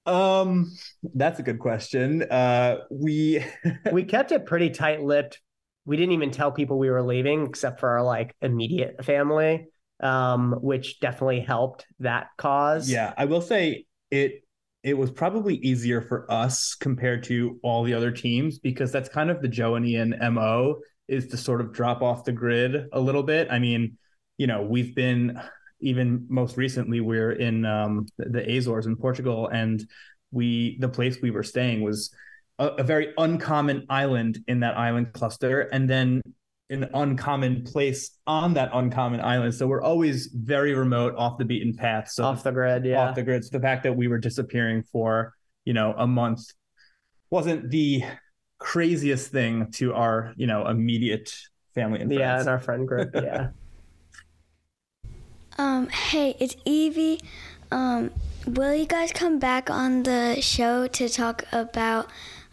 Um, 0.06 0.70
that's 1.14 1.40
a 1.40 1.42
good 1.42 1.58
question. 1.58 2.22
Uh, 2.22 2.78
we 2.88 3.44
we 3.92 4.04
kept 4.04 4.30
it 4.30 4.46
pretty 4.46 4.70
tight 4.70 5.02
lipped. 5.02 5.40
We 5.86 5.96
didn't 5.96 6.12
even 6.12 6.30
tell 6.30 6.52
people 6.52 6.78
we 6.78 6.88
were 6.88 7.02
leaving 7.02 7.46
except 7.46 7.80
for 7.80 7.88
our 7.90 8.02
like 8.04 8.36
immediate 8.42 9.04
family, 9.04 9.66
um, 10.00 10.52
which 10.60 11.00
definitely 11.00 11.40
helped 11.40 11.84
that 11.98 12.28
cause. 12.38 12.88
Yeah, 12.88 13.12
I 13.18 13.24
will 13.24 13.42
say 13.42 13.86
it 14.12 14.43
it 14.84 14.96
was 14.96 15.10
probably 15.10 15.56
easier 15.56 16.02
for 16.02 16.30
us 16.30 16.74
compared 16.74 17.24
to 17.24 17.58
all 17.62 17.82
the 17.82 17.94
other 17.94 18.10
teams 18.10 18.58
because 18.58 18.92
that's 18.92 19.08
kind 19.08 19.30
of 19.30 19.40
the 19.40 19.48
Joe 19.48 19.76
and 19.76 19.86
Ian 19.86 20.14
MO 20.34 20.76
is 21.08 21.26
to 21.28 21.38
sort 21.38 21.62
of 21.62 21.72
drop 21.72 22.02
off 22.02 22.24
the 22.24 22.32
grid 22.32 22.88
a 22.92 23.00
little 23.00 23.22
bit. 23.22 23.48
I 23.50 23.58
mean, 23.58 23.96
you 24.36 24.46
know, 24.46 24.62
we've 24.62 24.94
been 24.94 25.40
even 25.80 26.26
most 26.28 26.58
recently 26.58 27.00
we're 27.00 27.32
in 27.32 27.64
um, 27.64 28.06
the 28.18 28.56
Azores 28.56 28.86
in 28.86 28.96
Portugal 28.96 29.48
and 29.48 29.82
we 30.30 30.76
the 30.80 30.88
place 30.88 31.16
we 31.20 31.30
were 31.30 31.42
staying 31.42 31.80
was 31.80 32.14
a, 32.58 32.66
a 32.66 32.82
very 32.82 33.14
uncommon 33.16 33.86
island 33.88 34.38
in 34.48 34.60
that 34.60 34.76
island 34.76 35.12
cluster 35.14 35.62
and 35.62 35.88
then 35.88 36.20
an 36.70 36.88
uncommon 36.94 37.62
place 37.62 38.18
on 38.26 38.54
that 38.54 38.70
uncommon 38.72 39.20
island. 39.20 39.54
So 39.54 39.66
we're 39.66 39.82
always 39.82 40.28
very 40.28 40.74
remote, 40.74 41.14
off 41.16 41.38
the 41.38 41.44
beaten 41.44 41.74
path. 41.74 42.10
So 42.10 42.24
off 42.24 42.42
the 42.42 42.52
grid. 42.52 42.84
Yeah. 42.84 43.08
off 43.08 43.14
the 43.14 43.22
grid. 43.22 43.44
So 43.44 43.50
the 43.58 43.60
fact 43.60 43.82
that 43.82 43.94
we 43.94 44.08
were 44.08 44.18
disappearing 44.18 44.82
for, 44.82 45.34
you 45.64 45.74
know, 45.74 45.94
a 45.96 46.06
month 46.06 46.52
wasn't 47.30 47.70
the 47.70 48.02
craziest 48.58 49.30
thing 49.30 49.70
to 49.72 49.92
our, 49.94 50.32
you 50.36 50.46
know, 50.46 50.66
immediate 50.66 51.34
family 51.74 52.00
and 52.00 52.10
yeah, 52.10 52.34
friends. 52.34 52.46
in 52.46 52.48
our 52.52 52.60
friend 52.60 52.88
group. 52.88 53.10
Yeah. 53.22 53.48
Um, 55.56 55.88
hey, 55.88 56.34
it's 56.40 56.56
Evie. 56.64 57.20
Um, 57.70 58.10
will 58.46 58.74
you 58.74 58.86
guys 58.86 59.12
come 59.12 59.38
back 59.38 59.70
on 59.70 60.02
the 60.02 60.38
show 60.40 60.88
to 60.88 61.08
talk 61.08 61.44
about 61.52 62.08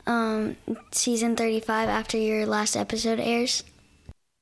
um, 0.06 0.56
season 0.92 1.36
35 1.36 1.90
after 1.90 2.18
your 2.18 2.46
last 2.46 2.76
episode 2.76 3.20
airs? 3.20 3.64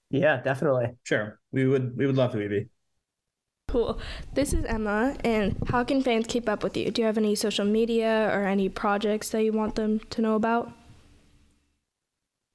Yeah, 0.10 0.42
definitely. 0.42 0.88
Sure. 1.04 1.40
We 1.52 1.66
would 1.66 1.98
we 1.98 2.06
would 2.06 2.16
love 2.16 2.32
to, 2.34 2.42
Evie. 2.42 2.70
Cool. 3.68 4.00
This 4.34 4.52
is 4.54 4.66
Emma, 4.66 5.16
and 5.24 5.56
how 5.68 5.84
can 5.84 6.02
fans 6.02 6.26
keep 6.28 6.50
up 6.50 6.64
with 6.64 6.76
you? 6.76 6.90
Do 6.90 7.02
you 7.02 7.06
have 7.06 7.20
any 7.20 7.36
social 7.36 7.66
media 7.66 8.30
or 8.34 8.46
any 8.46 8.68
projects 8.68 9.30
that 9.30 9.44
you 9.44 9.54
want 9.54 9.76
them 9.76 10.00
to 10.10 10.22
know 10.22 10.36
about? 10.36 10.72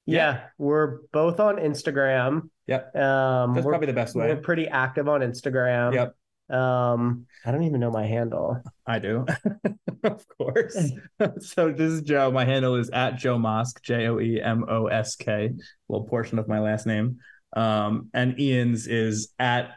Yeah, 0.06 0.40
we're 0.58 1.02
both 1.12 1.40
on 1.40 1.56
Instagram. 1.56 2.50
Yep. 2.66 2.96
Um, 2.96 3.54
That's 3.54 3.64
we're, 3.64 3.72
probably 3.72 3.86
the 3.86 3.92
best 3.92 4.14
way. 4.14 4.28
we're 4.28 4.40
pretty 4.40 4.66
active 4.66 5.08
on 5.08 5.20
Instagram. 5.20 5.94
Yep. 5.94 6.16
Um, 6.56 7.26
I 7.46 7.52
don't 7.52 7.62
even 7.62 7.80
know 7.80 7.90
my 7.90 8.06
handle. 8.06 8.60
I 8.86 8.98
do. 8.98 9.24
of 10.04 10.26
course. 10.36 10.76
so 11.40 11.70
this 11.72 11.92
is 11.92 12.02
Joe. 12.02 12.30
My 12.30 12.44
handle 12.44 12.74
is 12.74 12.90
at 12.90 13.16
Joe 13.16 13.38
Mosk, 13.38 13.80
J 13.82 14.08
O 14.08 14.20
E 14.20 14.40
M 14.42 14.64
O 14.68 14.86
S 14.86 15.16
K, 15.16 15.52
little 15.88 16.06
portion 16.06 16.38
of 16.38 16.48
my 16.48 16.60
last 16.60 16.86
name. 16.86 17.18
Um, 17.54 18.10
and 18.12 18.38
Ian's 18.38 18.86
is 18.86 19.32
at 19.38 19.70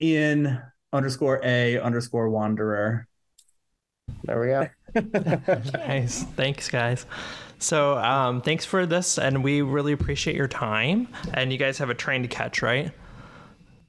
Ian 0.00 0.60
underscore 0.92 1.40
A 1.44 1.78
underscore 1.80 2.30
Wanderer. 2.30 3.06
There 4.24 4.40
we 4.40 4.46
go. 4.46 4.68
Nice. 5.74 6.22
Thanks, 6.36 6.70
guys. 6.70 7.04
So, 7.58 7.98
um, 7.98 8.40
thanks 8.40 8.64
for 8.64 8.86
this, 8.86 9.18
and 9.18 9.42
we 9.42 9.62
really 9.62 9.92
appreciate 9.92 10.36
your 10.36 10.48
time. 10.48 11.08
And 11.34 11.52
you 11.52 11.58
guys 11.58 11.78
have 11.78 11.90
a 11.90 11.94
train 11.94 12.22
to 12.22 12.28
catch, 12.28 12.62
right? 12.62 12.92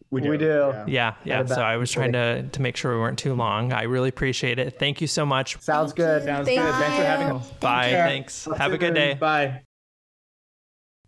We 0.09 0.21
do. 0.21 0.29
We 0.29 0.37
do. 0.37 0.73
Yeah, 0.87 1.15
yeah. 1.25 1.41
about 1.41 1.55
So 1.55 1.61
I 1.61 1.75
was 1.77 1.91
trying 1.91 2.13
to 2.13 2.43
to 2.43 2.61
make 2.61 2.77
sure 2.77 2.93
we 2.93 2.99
weren't 2.99 3.19
too 3.19 3.33
long. 3.35 3.73
I 3.73 3.83
really 3.83 4.09
appreciate 4.09 4.57
it. 4.57 4.79
Thank 4.79 5.01
you 5.01 5.07
so 5.07 5.25
much. 5.25 5.59
Sounds 5.61 5.91
good. 5.91 6.23
Sounds 6.23 6.47
Thank 6.47 6.61
good. 6.61 6.73
Thanks 6.75 6.97
for 6.97 7.03
having 7.03 7.35
us. 7.35 7.51
Bye. 7.59 7.89
care. 7.89 8.07
Thanks. 8.07 8.47
Have 8.57 8.71
a 8.71 8.77
good 8.77 8.93
day. 8.93 9.15
Bye. 9.15 9.63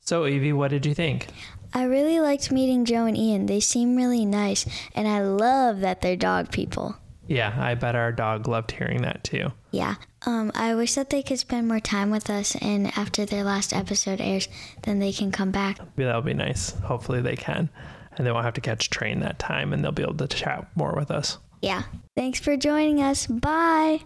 So, 0.02 0.26
Evie, 0.26 0.54
what 0.54 0.70
did 0.72 0.86
you 0.86 0.94
think? 0.94 1.28
I 1.74 1.84
really 1.84 2.20
liked 2.20 2.52
meeting 2.52 2.86
Joe 2.86 3.06
and 3.06 3.18
Ian. 3.18 3.46
They 3.46 3.60
seem 3.60 3.96
really 3.96 4.26
nice, 4.26 4.66
and 4.96 5.08
I 5.08 5.22
love 5.22 5.80
that 5.82 6.02
they're 6.02 6.16
dog 6.16 6.52
people. 6.52 6.96
Yeah, 7.28 7.54
I 7.58 7.76
bet 7.76 7.96
our 7.96 8.12
dog 8.12 8.48
loved 8.48 8.72
hearing 8.72 9.04
that 9.04 9.24
too. 9.24 9.52
Yeah. 9.72 9.96
Um, 10.26 10.52
I 10.56 10.74
wish 10.74 10.96
that 10.96 11.12
they 11.12 11.22
could 11.22 11.38
spend 11.40 11.68
more 11.68 11.80
time 11.80 12.10
with 12.10 12.30
us, 12.30 12.56
and 12.56 12.88
after 12.98 13.24
their 13.26 13.44
last 13.44 13.72
episode 13.72 14.20
airs, 14.20 14.48
then 14.84 14.98
they 15.00 15.12
can 15.14 15.32
come 15.32 15.52
back. 15.52 15.78
That'll 15.96 16.22
be 16.24 16.34
nice. 16.34 16.72
Hopefully 16.80 17.22
they 17.22 17.36
can. 17.36 17.70
and 18.18 18.26
they 18.28 18.32
won't 18.32 18.44
have 18.44 18.56
to 18.56 18.62
catch 18.62 18.90
train 18.90 19.22
that 19.22 19.40
time 19.40 19.72
and 19.72 19.82
they'll 19.82 19.94
be 19.94 20.04
able 20.04 20.14
to 20.16 20.28
chat 20.28 20.68
more 20.76 20.94
with 20.94 21.10
us. 21.10 21.38
Yeah. 21.62 21.84
Thanks 22.18 22.40
for 22.40 22.58
joining 22.58 23.02
us. 23.02 23.28
Bye. 23.28 23.98